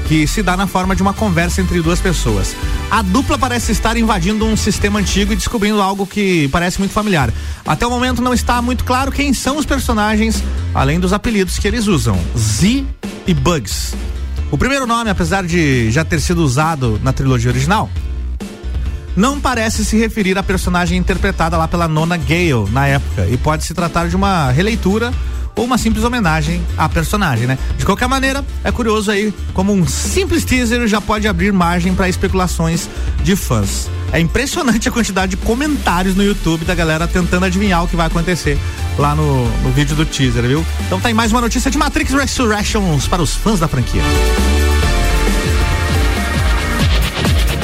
que 0.07 0.27
se 0.27 0.43
dá 0.43 0.55
na 0.55 0.67
forma 0.67 0.95
de 0.95 1.01
uma 1.01 1.13
conversa 1.13 1.61
entre 1.61 1.81
duas 1.81 1.99
pessoas. 1.99 2.55
A 2.89 3.01
dupla 3.01 3.37
parece 3.37 3.71
estar 3.71 3.97
invadindo 3.97 4.45
um 4.45 4.55
sistema 4.55 4.99
antigo 4.99 5.33
e 5.33 5.35
descobrindo 5.35 5.81
algo 5.81 6.05
que 6.05 6.47
parece 6.49 6.79
muito 6.79 6.91
familiar. 6.91 7.31
Até 7.65 7.85
o 7.87 7.89
momento 7.89 8.21
não 8.21 8.33
está 8.33 8.61
muito 8.61 8.83
claro 8.83 9.11
quem 9.11 9.33
são 9.33 9.57
os 9.57 9.65
personagens, 9.65 10.43
além 10.73 10.99
dos 10.99 11.13
apelidos 11.13 11.57
que 11.57 11.67
eles 11.67 11.87
usam: 11.87 12.19
Z 12.37 12.85
e 13.25 13.33
Bugs. 13.33 13.95
O 14.51 14.57
primeiro 14.57 14.85
nome, 14.85 15.09
apesar 15.09 15.43
de 15.43 15.89
já 15.89 16.05
ter 16.05 16.19
sido 16.21 16.43
usado 16.43 16.99
na 17.03 17.11
trilogia 17.11 17.49
original, 17.49 17.89
não 19.15 19.39
parece 19.39 19.85
se 19.85 19.97
referir 19.97 20.37
à 20.37 20.43
personagem 20.43 20.97
interpretada 20.97 21.57
lá 21.57 21.67
pela 21.67 21.87
nona 21.87 22.17
Gale 22.17 22.69
na 22.71 22.87
época 22.87 23.27
e 23.27 23.37
pode 23.37 23.63
se 23.63 23.73
tratar 23.73 24.07
de 24.07 24.15
uma 24.15 24.51
releitura 24.51 25.11
ou 25.55 25.65
uma 25.65 25.77
simples 25.77 26.03
homenagem 26.03 26.61
à 26.77 26.89
personagem, 26.89 27.47
né? 27.47 27.57
De 27.77 27.85
qualquer 27.85 28.07
maneira, 28.07 28.43
é 28.63 28.71
curioso 28.71 29.11
aí 29.11 29.33
como 29.53 29.71
um 29.73 29.87
simples 29.87 30.43
teaser 30.43 30.87
já 30.87 30.99
pode 30.99 31.27
abrir 31.27 31.51
margem 31.51 31.93
para 31.93 32.09
especulações 32.09 32.89
de 33.23 33.35
fãs. 33.35 33.89
É 34.11 34.19
impressionante 34.19 34.87
a 34.87 34.91
quantidade 34.91 35.31
de 35.31 35.37
comentários 35.37 36.15
no 36.15 36.23
YouTube 36.23 36.65
da 36.65 36.75
galera 36.75 37.07
tentando 37.07 37.45
adivinhar 37.45 37.83
o 37.83 37.87
que 37.87 37.95
vai 37.95 38.07
acontecer 38.07 38.57
lá 38.97 39.15
no, 39.15 39.45
no 39.61 39.71
vídeo 39.71 39.95
do 39.95 40.05
teaser, 40.05 40.43
viu? 40.43 40.65
Então 40.85 40.99
tem 40.99 41.13
mais 41.13 41.31
uma 41.31 41.41
notícia 41.41 41.71
de 41.71 41.77
Matrix 41.77 42.11
Resurrections 42.11 43.07
para 43.07 43.21
os 43.21 43.35
fãs 43.35 43.59
da 43.59 43.67
franquia. 43.67 44.03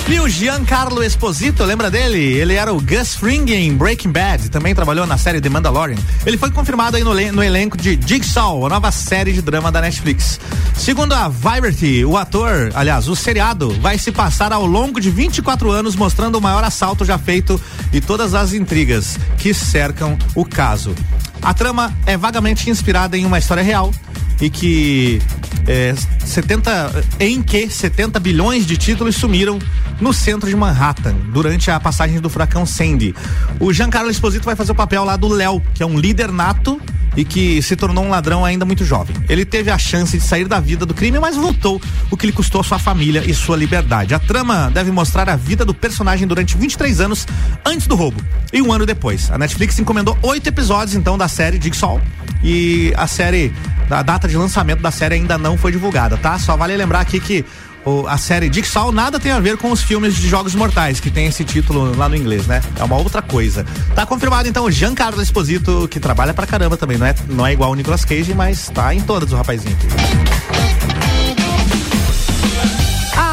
E 0.09 0.19
o 0.19 0.27
Giancarlo 0.27 1.03
Esposito, 1.03 1.63
lembra 1.63 1.91
dele? 1.91 2.17
Ele 2.17 2.55
era 2.55 2.73
o 2.73 2.81
Gus 2.81 3.13
Fring 3.13 3.45
em 3.51 3.77
Breaking 3.77 4.11
Bad, 4.11 4.49
também 4.49 4.73
trabalhou 4.73 5.05
na 5.05 5.19
série 5.19 5.39
The 5.39 5.49
Mandalorian. 5.49 5.99
Ele 6.25 6.35
foi 6.35 6.49
confirmado 6.49 6.97
aí 6.97 7.03
no, 7.03 7.13
no 7.13 7.43
elenco 7.43 7.77
de 7.77 7.99
Jigsaw, 8.03 8.65
a 8.65 8.69
nova 8.69 8.91
série 8.91 9.31
de 9.31 9.41
drama 9.43 9.71
da 9.71 9.79
Netflix. 9.79 10.39
Segundo 10.75 11.13
a 11.13 11.27
Variety, 11.27 12.03
o 12.05 12.17
ator, 12.17 12.71
aliás, 12.73 13.07
o 13.07 13.15
seriado, 13.15 13.69
vai 13.81 13.99
se 13.99 14.11
passar 14.11 14.51
ao 14.51 14.65
longo 14.65 14.99
de 14.99 15.11
24 15.11 15.69
anos 15.69 15.95
mostrando 15.95 16.39
o 16.39 16.41
maior 16.41 16.63
assalto 16.63 17.05
já 17.05 17.19
feito 17.19 17.61
e 17.93 18.01
todas 18.01 18.33
as 18.33 18.51
intrigas 18.51 19.19
que 19.37 19.53
cercam 19.53 20.17
o 20.33 20.43
caso. 20.43 20.95
A 21.39 21.53
trama 21.53 21.95
é 22.07 22.17
vagamente 22.17 22.67
inspirada 22.67 23.15
em 23.15 23.27
uma 23.27 23.37
história 23.37 23.61
real 23.61 23.93
e 24.41 24.49
que 24.49 25.21
é, 25.67 25.93
70 26.25 27.03
em 27.19 27.41
que 27.41 27.69
70 27.69 28.19
bilhões 28.19 28.65
de 28.65 28.77
títulos 28.77 29.15
sumiram 29.15 29.59
no 29.99 30.13
centro 30.13 30.49
de 30.49 30.55
Manhattan 30.55 31.15
durante 31.33 31.69
a 31.69 31.79
passagem 31.79 32.19
do 32.19 32.29
furacão 32.29 32.65
Sandy. 32.65 33.13
O 33.59 33.71
Giancarlo 33.73 34.09
Esposito 34.09 34.45
vai 34.45 34.55
fazer 34.55 34.71
o 34.71 34.75
papel 34.75 35.03
lá 35.03 35.15
do 35.15 35.27
Léo, 35.27 35.61
que 35.73 35.83
é 35.83 35.85
um 35.85 35.99
líder 35.99 36.31
nato 36.31 36.81
e 37.15 37.25
que 37.25 37.61
se 37.61 37.75
tornou 37.75 38.05
um 38.05 38.09
ladrão 38.09 38.45
ainda 38.45 38.65
muito 38.65 38.85
jovem. 38.85 39.15
Ele 39.27 39.43
teve 39.43 39.69
a 39.69 39.77
chance 39.77 40.17
de 40.17 40.23
sair 40.23 40.47
da 40.47 40.59
vida 40.59 40.85
do 40.85 40.93
crime, 40.93 41.19
mas 41.19 41.35
voltou, 41.35 41.81
o 42.09 42.15
que 42.15 42.25
lhe 42.25 42.31
custou 42.31 42.63
sua 42.63 42.79
família 42.79 43.23
e 43.25 43.33
sua 43.33 43.57
liberdade. 43.57 44.13
A 44.13 44.19
trama 44.19 44.71
deve 44.73 44.91
mostrar 44.91 45.29
a 45.29 45.35
vida 45.35 45.65
do 45.65 45.73
personagem 45.73 46.27
durante 46.27 46.57
23 46.57 47.01
anos 47.01 47.27
antes 47.65 47.87
do 47.87 47.95
roubo 47.95 48.21
e 48.53 48.61
um 48.61 48.71
ano 48.71 48.85
depois. 48.85 49.29
A 49.31 49.37
Netflix 49.37 49.77
encomendou 49.79 50.17
oito 50.21 50.47
episódios 50.47 50.95
então 50.95 51.17
da 51.17 51.27
série 51.27 51.61
Jigsaw 51.61 51.99
e 52.43 52.93
a 52.95 53.07
série 53.07 53.51
a 53.89 54.03
data 54.03 54.27
de 54.27 54.37
lançamento 54.37 54.81
da 54.81 54.91
série 54.91 55.15
ainda 55.15 55.37
não 55.39 55.57
foi 55.57 55.71
divulgada, 55.71 56.17
tá? 56.17 56.37
Só 56.37 56.55
vale 56.55 56.75
lembrar 56.75 56.99
aqui 56.99 57.19
que 57.19 57.45
o, 57.85 58.07
a 58.07 58.17
série 58.17 58.51
Jigsaw 58.51 58.91
nada 58.91 59.19
tem 59.19 59.31
a 59.31 59.39
ver 59.39 59.57
com 59.57 59.71
os 59.71 59.81
filmes 59.81 60.15
de 60.15 60.27
Jogos 60.27 60.53
Mortais, 60.53 60.99
que 60.99 61.09
tem 61.09 61.27
esse 61.27 61.43
título 61.43 61.95
lá 61.97 62.09
no 62.09 62.15
inglês, 62.15 62.45
né? 62.45 62.61
É 62.77 62.83
uma 62.83 62.97
outra 62.97 63.21
coisa. 63.21 63.65
Tá 63.95 64.05
confirmado 64.05 64.47
então 64.47 64.65
o 64.65 64.71
Giancarlo 64.71 65.21
Esposito, 65.21 65.87
que 65.89 65.99
trabalha 65.99 66.33
pra 66.33 66.45
caramba 66.45 66.77
também, 66.77 66.97
não 66.97 67.05
é, 67.05 67.15
não 67.27 67.47
é 67.47 67.53
igual 67.53 67.71
o 67.71 67.75
Nicolas 67.75 68.05
Cage, 68.05 68.33
mas 68.33 68.69
tá 68.69 68.93
em 68.93 69.01
todas 69.01 69.31
o 69.31 69.35
rapazinho 69.35 69.75
aqui 69.75 70.78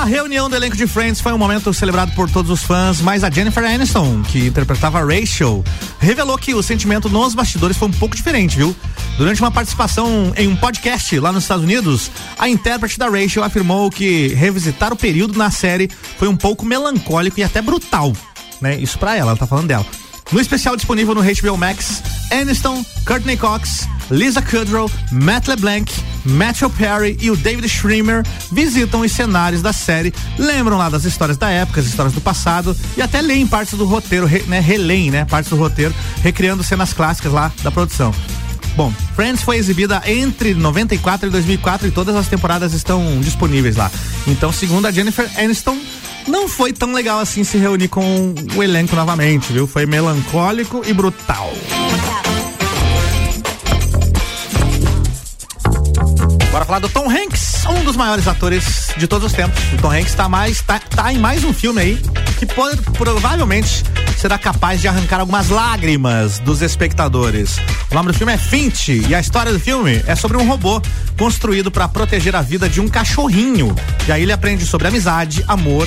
reunião 0.07 0.49
do 0.49 0.55
elenco 0.55 0.77
de 0.77 0.87
Friends 0.87 1.21
foi 1.21 1.33
um 1.33 1.39
momento 1.39 1.75
celebrado 1.75 2.13
por 2.13 2.31
todos 2.31 2.51
os 2.51 2.63
fãs, 2.63 3.01
mas 3.01 3.25
a 3.25 3.31
Jennifer 3.31 3.65
Aniston, 3.65 4.23
que 4.23 4.47
interpretava 4.47 5.01
Rachel, 5.01 5.65
revelou 5.99 6.39
que 6.39 6.55
o 6.55 6.63
sentimento 6.63 7.09
nos 7.09 7.35
bastidores 7.35 7.77
foi 7.77 7.89
um 7.89 7.93
pouco 7.93 8.15
diferente, 8.15 8.57
viu? 8.57 8.75
Durante 9.19 9.41
uma 9.41 9.51
participação 9.51 10.33
em 10.37 10.47
um 10.47 10.57
podcast 10.57 11.19
lá 11.19 11.33
nos 11.33 11.45
Estados 11.45 11.65
Unidos, 11.65 12.11
a 12.39 12.49
intérprete 12.49 12.99
da 12.99 13.09
Rachel 13.09 13.43
afirmou 13.43 13.91
que 13.91 14.29
revisitar 14.29 14.93
o 14.93 14.97
período 14.97 15.39
na 15.39 15.51
série 15.51 15.91
foi 16.19 16.29
um 16.29 16.37
pouco 16.37 16.65
melancólico 16.65 17.41
e 17.41 17.43
até 17.43 17.61
brutal, 17.61 18.13
né? 18.61 18.77
Isso 18.79 18.99
pra 18.99 19.17
ela, 19.17 19.31
ela 19.31 19.39
tá 19.39 19.47
falando 19.47 19.67
dela. 19.67 19.87
No 20.31 20.41
especial 20.41 20.77
disponível 20.77 21.15
no 21.15 21.23
HBO 21.23 21.57
Max, 21.57 22.03
Aniston, 22.31 22.85
Courtney 23.07 23.37
Cox, 23.37 23.89
Lisa 24.11 24.43
Kudrow, 24.43 24.91
Matt 25.11 25.49
LeBlanc, 25.49 25.93
Matthew 26.27 26.71
Perry 26.71 27.17
e 27.21 27.31
o 27.31 27.37
David 27.37 27.69
Schremer 27.69 28.25
visitam 28.51 29.01
os 29.01 29.13
cenários 29.13 29.63
da 29.63 29.73
série, 29.73 30.13
lembram 30.39 30.77
lá 30.77 30.89
das 30.89 31.05
histórias 31.05 31.37
da 31.37 31.49
época, 31.51 31.81
as 31.81 31.87
histórias 31.87 32.15
do 32.15 32.21
passado 32.21 32.77
e 32.97 33.03
até 33.03 33.21
leem 33.21 33.47
partes 33.47 33.75
do 33.75 33.85
roteiro, 33.85 34.27
re, 34.27 34.43
né, 34.47 34.61
releem, 34.61 35.11
né, 35.11 35.25
partes 35.25 35.51
do 35.51 35.57
roteiro, 35.57 35.95
recriando 36.23 36.63
cenas 36.63 36.93
clássicas 36.93 37.33
lá 37.33 37.53
da 37.63 37.71
produção. 37.71 38.13
Bom, 38.77 38.93
Friends 39.15 39.43
foi 39.43 39.57
exibida 39.57 40.03
entre 40.07 40.55
94 40.55 41.29
e 41.29 41.31
2004 41.31 41.89
e 41.89 41.91
todas 41.91 42.15
as 42.15 42.29
temporadas 42.29 42.75
estão 42.75 43.19
disponíveis 43.21 43.77
lá. 43.77 43.91
Então, 44.27 44.53
segundo 44.53 44.87
a 44.87 44.91
Jennifer 44.91 45.31
Aniston, 45.39 45.79
não 46.29 46.47
foi 46.47 46.73
tão 46.73 46.93
legal 46.93 47.19
assim 47.19 47.43
se 47.43 47.57
reunir 47.57 47.89
com 47.89 48.35
o 48.55 48.63
elenco 48.63 48.95
novamente, 48.95 49.51
viu? 49.51 49.67
Foi 49.67 49.87
melancólico 49.87 50.83
e 50.87 50.93
brutal. 50.93 51.51
Falar 56.67 56.81
do 56.81 56.89
Tom 56.89 57.09
Hanks, 57.09 57.65
um 57.67 57.85
dos 57.85 57.95
maiores 57.95 58.27
atores 58.27 58.89
de 58.97 59.07
todos 59.07 59.27
os 59.27 59.33
tempos. 59.33 59.63
O 59.73 59.77
Tom 59.77 59.93
Hanks 59.93 60.15
tá 60.15 60.29
mais 60.29 60.61
tá, 60.63 60.81
tá 60.81 61.13
em 61.13 61.19
mais 61.19 61.45
um 61.45 61.53
filme 61.53 61.81
aí 61.81 62.03
que 62.39 62.45
pode, 62.45 62.83
provavelmente 62.83 63.85
será 64.19 64.37
capaz 64.37 64.81
de 64.81 64.89
arrancar 64.89 65.21
algumas 65.21 65.49
lágrimas 65.49 66.41
dos 66.41 66.63
espectadores. 66.63 67.57
O 67.91 67.95
nome 67.95 68.09
do 68.11 68.15
filme 68.15 68.33
é 68.33 68.37
Fint 68.37 68.89
e 68.89 69.15
a 69.15 69.21
história 69.21 69.53
do 69.53 69.61
filme 69.61 70.03
é 70.09 70.17
sobre 70.17 70.37
um 70.37 70.47
robô 70.47 70.83
construído 71.17 71.71
para 71.71 71.87
proteger 71.87 72.35
a 72.35 72.43
vida 72.43 72.69
de 72.69 72.81
um 72.81 72.89
cachorrinho. 72.89 73.73
E 74.09 74.13
aí 74.13 74.23
ele 74.23 74.33
aprende 74.33 74.67
sobre 74.67 74.89
amizade, 74.89 75.45
amor 75.47 75.87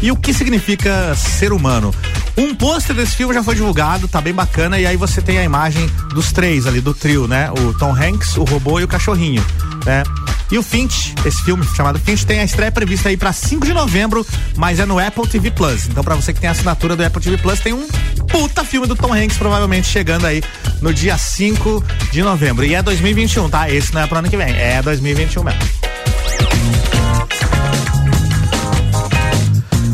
e 0.00 0.12
o 0.12 0.16
que 0.16 0.32
significa 0.32 1.14
ser 1.16 1.52
humano. 1.52 1.92
Um 2.36 2.54
pôster 2.54 2.94
desse 2.94 3.16
filme 3.16 3.34
já 3.34 3.42
foi 3.42 3.54
divulgado, 3.54 4.06
tá 4.06 4.20
bem 4.20 4.32
bacana, 4.32 4.78
e 4.78 4.86
aí 4.86 4.96
você 4.96 5.20
tem 5.20 5.38
a 5.38 5.44
imagem 5.44 5.86
dos 6.14 6.32
três 6.32 6.66
ali, 6.66 6.80
do 6.80 6.94
trio, 6.94 7.26
né? 7.26 7.50
O 7.50 7.74
Tom 7.74 7.94
Hanks, 7.94 8.36
o 8.36 8.44
robô 8.44 8.80
e 8.80 8.84
o 8.84 8.88
cachorrinho, 8.88 9.44
né? 9.84 10.02
E 10.50 10.58
o 10.58 10.62
Finch, 10.62 11.14
esse 11.24 11.42
filme 11.44 11.64
chamado 11.76 11.98
Finch, 12.00 12.26
tem 12.26 12.40
a 12.40 12.44
estreia 12.44 12.72
prevista 12.72 13.08
aí 13.08 13.16
para 13.16 13.32
5 13.32 13.64
de 13.64 13.72
novembro, 13.72 14.26
mas 14.56 14.80
é 14.80 14.86
no 14.86 14.98
Apple 14.98 15.26
TV 15.28 15.50
Plus. 15.50 15.86
Então, 15.86 16.02
para 16.02 16.16
você 16.16 16.32
que 16.32 16.40
tem 16.40 16.48
a 16.48 16.52
assinatura 16.52 16.96
do 16.96 17.04
Apple 17.04 17.22
TV 17.22 17.38
Plus, 17.38 17.60
tem 17.60 17.72
um 17.72 17.86
puta 18.28 18.64
filme 18.64 18.86
do 18.86 18.96
Tom 18.96 19.14
Hanks 19.14 19.38
provavelmente 19.38 19.86
chegando 19.86 20.26
aí 20.26 20.42
no 20.80 20.92
dia 20.92 21.16
5 21.16 21.84
de 22.10 22.22
novembro. 22.22 22.64
E 22.64 22.74
é 22.74 22.82
2021, 22.82 23.48
tá? 23.48 23.70
Esse 23.70 23.94
não 23.94 24.00
é 24.00 24.06
pro 24.08 24.18
ano 24.18 24.28
que 24.28 24.36
vem, 24.36 24.52
é 24.52 24.82
2021 24.82 25.44
mesmo. 25.44 25.60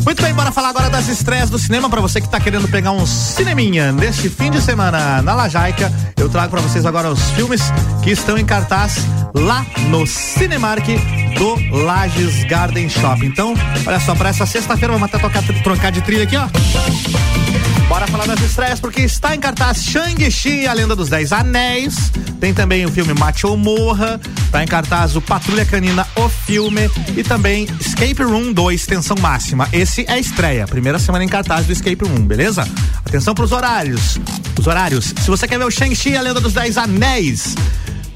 Muito 0.03 0.23
bem, 0.23 0.33
bora 0.33 0.51
falar 0.53 0.69
agora 0.69 0.89
das 0.89 1.09
estreias 1.09 1.49
do 1.49 1.59
cinema 1.59 1.89
para 1.89 1.99
você 1.99 2.21
que 2.21 2.29
tá 2.29 2.39
querendo 2.39 2.67
pegar 2.69 2.91
um 2.93 3.05
cineminha 3.05 3.91
neste 3.91 4.29
fim 4.29 4.49
de 4.49 4.61
semana 4.61 5.21
na 5.21 5.35
Lajaica. 5.35 5.91
Eu 6.15 6.29
trago 6.29 6.49
para 6.49 6.61
vocês 6.61 6.85
agora 6.85 7.11
os 7.11 7.21
filmes 7.31 7.61
que 8.01 8.11
estão 8.11 8.37
em 8.37 8.45
cartaz 8.45 9.05
lá 9.37 9.65
no 9.89 10.05
Cinemark 10.07 10.85
do 11.37 11.77
Lages 11.83 12.43
Garden 12.45 12.89
Shop. 12.89 13.25
Então, 13.25 13.53
olha 13.85 13.99
só, 13.99 14.15
para 14.15 14.29
essa 14.29 14.45
sexta-feira 14.45 14.93
vamos 14.93 15.07
até 15.07 15.19
tocar, 15.19 15.43
trocar 15.63 15.91
de 15.91 16.01
trilha 16.01 16.23
aqui, 16.23 16.35
ó. 16.37 16.47
Bora 17.87 18.05
falar 18.07 18.27
das 18.27 18.41
estreias, 18.41 18.79
porque 18.79 19.01
está 19.01 19.33
em 19.33 19.39
cartaz 19.39 19.83
Shang-Chi, 19.83 20.67
a 20.67 20.73
Lenda 20.73 20.95
dos 20.95 21.07
Dez 21.07 21.31
Anéis. 21.31 22.11
Tem 22.39 22.53
também 22.53 22.85
o 22.85 22.91
filme 22.91 23.13
Macho 23.13 23.55
Morra. 23.55 24.19
Está 24.45 24.61
em 24.61 24.67
cartaz 24.67 25.15
o 25.15 25.21
Patrulha 25.21 25.65
Canina, 25.65 26.05
o 26.15 26.27
filme. 26.27 26.89
E 27.15 27.23
também 27.23 27.65
Escape 27.79 28.23
Room 28.23 28.51
2, 28.51 28.85
tensão 28.85 29.15
máxima. 29.21 29.69
Esse 29.71 30.05
é 30.07 30.13
a 30.13 30.19
estreia, 30.19 30.67
primeira 30.67 30.99
semana 30.99 31.23
em 31.23 31.29
cartaz 31.29 31.65
do 31.65 31.71
Escape 31.71 32.03
Room, 32.03 32.25
beleza? 32.25 32.67
Atenção 33.05 33.33
para 33.33 33.45
os 33.45 33.53
horários. 33.53 34.19
Os 34.59 34.67
horários. 34.67 35.13
Se 35.21 35.29
você 35.29 35.47
quer 35.47 35.57
ver 35.57 35.65
o 35.65 35.71
Shang-Chi, 35.71 36.17
a 36.17 36.21
Lenda 36.21 36.41
dos 36.41 36.53
Dez 36.53 36.77
Anéis. 36.77 37.55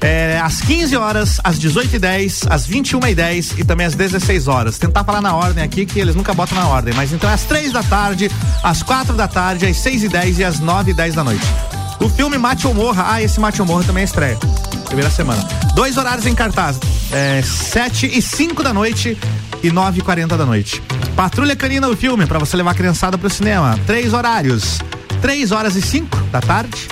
É, 0.02 0.40
às 0.42 0.60
15 0.60 0.96
horas, 0.96 1.40
às 1.44 1.58
18 1.58 1.94
e 1.94 1.98
10 1.98 2.46
às 2.50 2.66
21 2.66 3.06
e 3.06 3.14
10 3.14 3.58
e 3.58 3.64
também 3.64 3.86
às 3.86 3.94
16 3.94 4.48
horas. 4.48 4.76
Tentar 4.76 5.04
falar 5.04 5.20
na 5.20 5.34
ordem 5.34 5.62
aqui 5.62 5.86
que 5.86 6.00
eles 6.00 6.16
nunca 6.16 6.34
botam 6.34 6.58
na 6.58 6.66
ordem, 6.66 6.92
mas 6.94 7.12
então 7.12 7.30
é 7.30 7.34
às 7.34 7.44
3 7.44 7.72
da 7.72 7.82
tarde, 7.84 8.30
às 8.62 8.82
4 8.82 9.14
da 9.14 9.28
tarde, 9.28 9.66
às 9.66 9.76
6 9.76 10.04
e 10.04 10.08
10 10.08 10.38
e 10.40 10.44
às 10.44 10.58
9 10.58 10.90
e 10.90 10.94
10 10.94 11.14
da 11.14 11.22
noite. 11.22 11.46
O 12.00 12.08
filme 12.08 12.36
Mate 12.36 12.66
ou 12.66 12.74
Morra, 12.74 13.06
ah, 13.12 13.22
esse 13.22 13.38
Mate 13.38 13.62
ou 13.62 13.66
Morra 13.66 13.84
também 13.84 14.02
é 14.02 14.04
estreia. 14.04 14.36
Primeira 14.86 15.08
semana. 15.08 15.40
Dois 15.74 15.96
horários 15.96 16.26
em 16.26 16.34
cartaz: 16.34 16.80
é, 17.12 17.40
7 17.40 18.10
e 18.12 18.20
5 18.20 18.60
da 18.62 18.74
noite 18.74 19.16
e 19.62 19.70
9 19.70 20.00
e 20.00 20.02
40 20.02 20.36
da 20.36 20.44
noite. 20.44 20.82
Patrulha 21.14 21.54
Canina, 21.54 21.88
o 21.88 21.96
filme, 21.96 22.26
para 22.26 22.40
você 22.40 22.56
levar 22.56 22.72
a 22.72 22.74
criançada 22.74 23.16
pro 23.16 23.30
cinema. 23.30 23.78
Três 23.86 24.12
horários. 24.12 24.80
3 25.20 25.52
horas 25.52 25.76
e 25.76 25.82
5 25.82 26.16
da 26.32 26.40
tarde, 26.40 26.88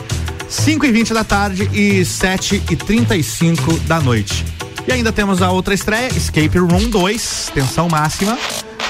5 0.50 0.84
e 0.84 0.90
20 0.90 1.14
da 1.14 1.22
tarde 1.22 1.70
e 1.72 2.04
7 2.04 2.60
e 2.68 2.76
35 2.76 3.78
da 3.86 4.00
noite. 4.00 4.44
E 4.86 4.92
ainda 4.92 5.12
temos 5.12 5.40
a 5.40 5.50
outra 5.52 5.72
estreia, 5.72 6.08
Escape 6.08 6.58
Room 6.58 6.90
2, 6.90 7.52
tensão 7.54 7.88
máxima, 7.88 8.36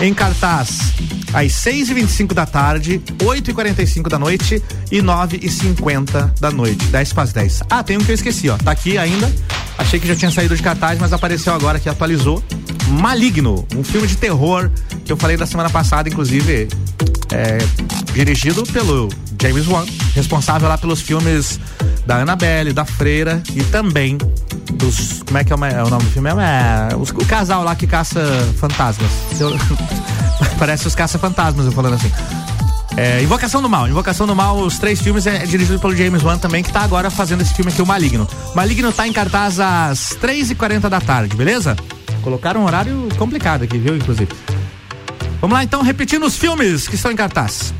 em 0.00 0.14
cartaz 0.14 0.94
às 1.34 1.52
6 1.52 1.90
e 1.90 1.94
25 1.94 2.34
da 2.34 2.46
tarde, 2.46 3.02
8 3.22 3.50
e 3.50 3.54
45 3.54 4.08
da 4.08 4.18
noite 4.18 4.62
e 4.90 5.02
9 5.02 5.38
e 5.42 5.50
50 5.50 6.34
da 6.40 6.50
noite, 6.50 6.86
10 6.86 7.12
para 7.12 7.22
as 7.24 7.32
10. 7.34 7.62
Ah, 7.68 7.82
tem 7.82 7.98
um 7.98 8.00
que 8.00 8.10
eu 8.10 8.14
esqueci, 8.14 8.48
ó, 8.48 8.56
tá 8.56 8.70
aqui 8.70 8.96
ainda, 8.96 9.30
achei 9.78 10.00
que 10.00 10.08
já 10.08 10.16
tinha 10.16 10.30
saído 10.30 10.56
de 10.56 10.62
cartaz, 10.62 10.98
mas 10.98 11.12
apareceu 11.12 11.52
agora 11.52 11.78
que 11.78 11.90
atualizou, 11.90 12.42
Maligno, 12.88 13.66
um 13.76 13.84
filme 13.84 14.06
de 14.06 14.16
terror 14.16 14.70
que 15.04 15.12
eu 15.12 15.16
falei 15.16 15.36
da 15.36 15.46
semana 15.46 15.70
passada, 15.70 16.08
inclusive, 16.08 16.68
é, 17.32 17.58
dirigido 18.12 18.62
pelo 18.64 19.08
James 19.40 19.66
Wan, 19.66 19.84
responsável 20.14 20.68
lá 20.68 20.76
pelos 20.76 21.00
filmes 21.00 21.58
da 22.06 22.18
Annabelle, 22.18 22.72
da 22.72 22.84
Freira 22.84 23.42
e 23.54 23.62
também 23.64 24.18
dos. 24.72 25.22
Como 25.22 25.38
é 25.38 25.44
que 25.44 25.52
é 25.52 25.56
o, 25.56 25.64
é 25.64 25.90
nome 25.90 26.04
do 26.04 26.10
filme? 26.10 26.30
É, 26.30 26.96
os, 26.96 27.10
o 27.10 27.26
casal 27.26 27.62
lá 27.62 27.74
que 27.74 27.86
caça 27.86 28.20
fantasmas. 28.56 29.10
Eu, 29.38 29.56
parece 30.58 30.86
os 30.86 30.94
caça-fantasmas, 30.94 31.66
eu 31.66 31.72
falando 31.72 31.94
assim. 31.94 32.10
É, 32.96 33.22
Invocação 33.22 33.62
do 33.62 33.68
Mal. 33.68 33.88
Invocação 33.88 34.26
do 34.26 34.34
Mal, 34.34 34.58
os 34.58 34.78
três 34.78 35.00
filmes 35.00 35.26
é, 35.26 35.36
é 35.36 35.46
dirigido 35.46 35.78
pelo 35.78 35.96
James 35.96 36.22
Wan 36.22 36.38
também, 36.38 36.62
que 36.62 36.72
tá 36.72 36.80
agora 36.80 37.10
fazendo 37.10 37.40
esse 37.40 37.54
filme 37.54 37.70
aqui, 37.70 37.80
o 37.80 37.86
Maligno. 37.86 38.28
Maligno 38.54 38.92
tá 38.92 39.06
em 39.06 39.12
cartaz 39.12 39.60
às 39.60 40.16
3h40 40.20 40.88
da 40.88 41.00
tarde, 41.00 41.36
beleza? 41.36 41.76
Colocaram 42.22 42.62
um 42.62 42.64
horário 42.64 43.08
complicado 43.16 43.62
aqui, 43.62 43.78
viu, 43.78 43.96
inclusive. 43.96 44.28
Vamos 45.40 45.54
lá 45.54 45.64
então, 45.64 45.82
repetindo 45.82 46.26
os 46.26 46.36
filmes 46.36 46.86
que 46.86 46.96
estão 46.96 47.10
em 47.10 47.16
cartaz. 47.16 47.72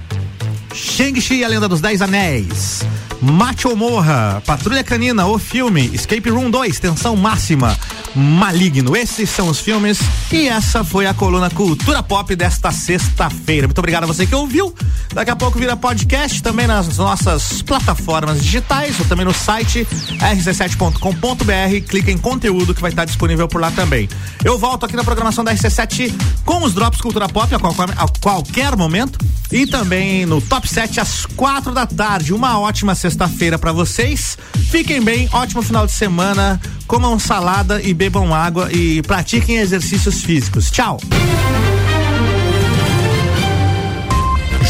Shang-Chi 0.75 1.37
e 1.37 1.45
a 1.45 1.49
Lenda 1.49 1.69
dos 1.69 1.81
Dez 1.81 2.01
Anéis. 2.01 2.81
Macho 3.23 3.77
Morra, 3.77 4.43
Patrulha 4.47 4.83
Canina, 4.83 5.27
o 5.27 5.39
filme, 5.39 5.91
Escape 5.93 6.31
Room 6.31 6.51
2, 6.51 6.81
tensão 6.81 7.15
máxima, 7.15 7.77
Maligno. 8.15 8.97
Esses 8.97 9.29
são 9.29 9.49
os 9.49 9.61
filmes 9.61 10.01
e 10.33 10.49
essa 10.49 10.83
foi 10.83 11.07
a 11.07 11.13
coluna 11.13 11.51
Cultura 11.51 12.03
Pop 12.03 12.35
desta 12.35 12.73
sexta-feira. 12.73 13.67
Muito 13.67 13.79
obrigado 13.79 14.05
a 14.05 14.07
você 14.07 14.27
que 14.27 14.35
ouviu. 14.35 14.75
Daqui 15.13 15.31
a 15.31 15.37
pouco 15.37 15.59
vira 15.59 15.77
podcast 15.77 16.43
também 16.43 16.67
nas 16.67 16.97
nossas 16.97 17.63
plataformas 17.63 18.43
digitais 18.43 18.99
ou 18.99 19.05
também 19.07 19.27
no 19.27 19.35
site 19.35 19.87
rc7.com.br. 20.19 21.87
Clica 21.89 22.11
em 22.11 22.19
conteúdo 22.19 22.75
que 22.75 22.81
vai 22.81 22.91
estar 22.91 23.05
disponível 23.05 23.47
por 23.47 23.61
lá 23.61 23.71
também. 23.71 24.09
Eu 24.43 24.59
volto 24.59 24.87
aqui 24.87 24.97
na 24.97 25.05
programação 25.05 25.45
da 25.45 25.55
RC7 25.55 26.13
com 26.45 26.65
os 26.65 26.73
Drops 26.73 27.01
Cultura 27.01 27.29
Pop 27.29 27.55
a 27.55 27.59
a 28.03 28.09
qualquer 28.21 28.77
momento 28.77 29.19
e 29.53 29.67
também 29.67 30.25
no 30.27 30.41
Top 30.41 30.67
7 30.69 31.01
às 31.01 31.27
quatro 31.27 31.73
da 31.75 31.87
tarde. 31.87 32.33
Uma 32.33 32.59
ótima 32.59 32.95
sexta-feira 33.11 33.59
para 33.59 33.73
vocês. 33.73 34.39
Fiquem 34.71 35.03
bem, 35.03 35.29
ótimo 35.33 35.63
final 35.63 35.85
de 35.85 35.93
semana. 35.93 36.61
Comam 36.87 37.19
salada 37.19 37.83
e 37.83 37.93
bebam 37.93 38.33
água 38.33 38.71
e 38.73 39.03
pratiquem 39.03 39.59
exercícios 39.59 40.23
físicos. 40.23 40.71
Tchau. 40.71 40.99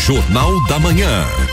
Jornal 0.07 0.66
da 0.66 0.79
Manhã. 0.79 1.49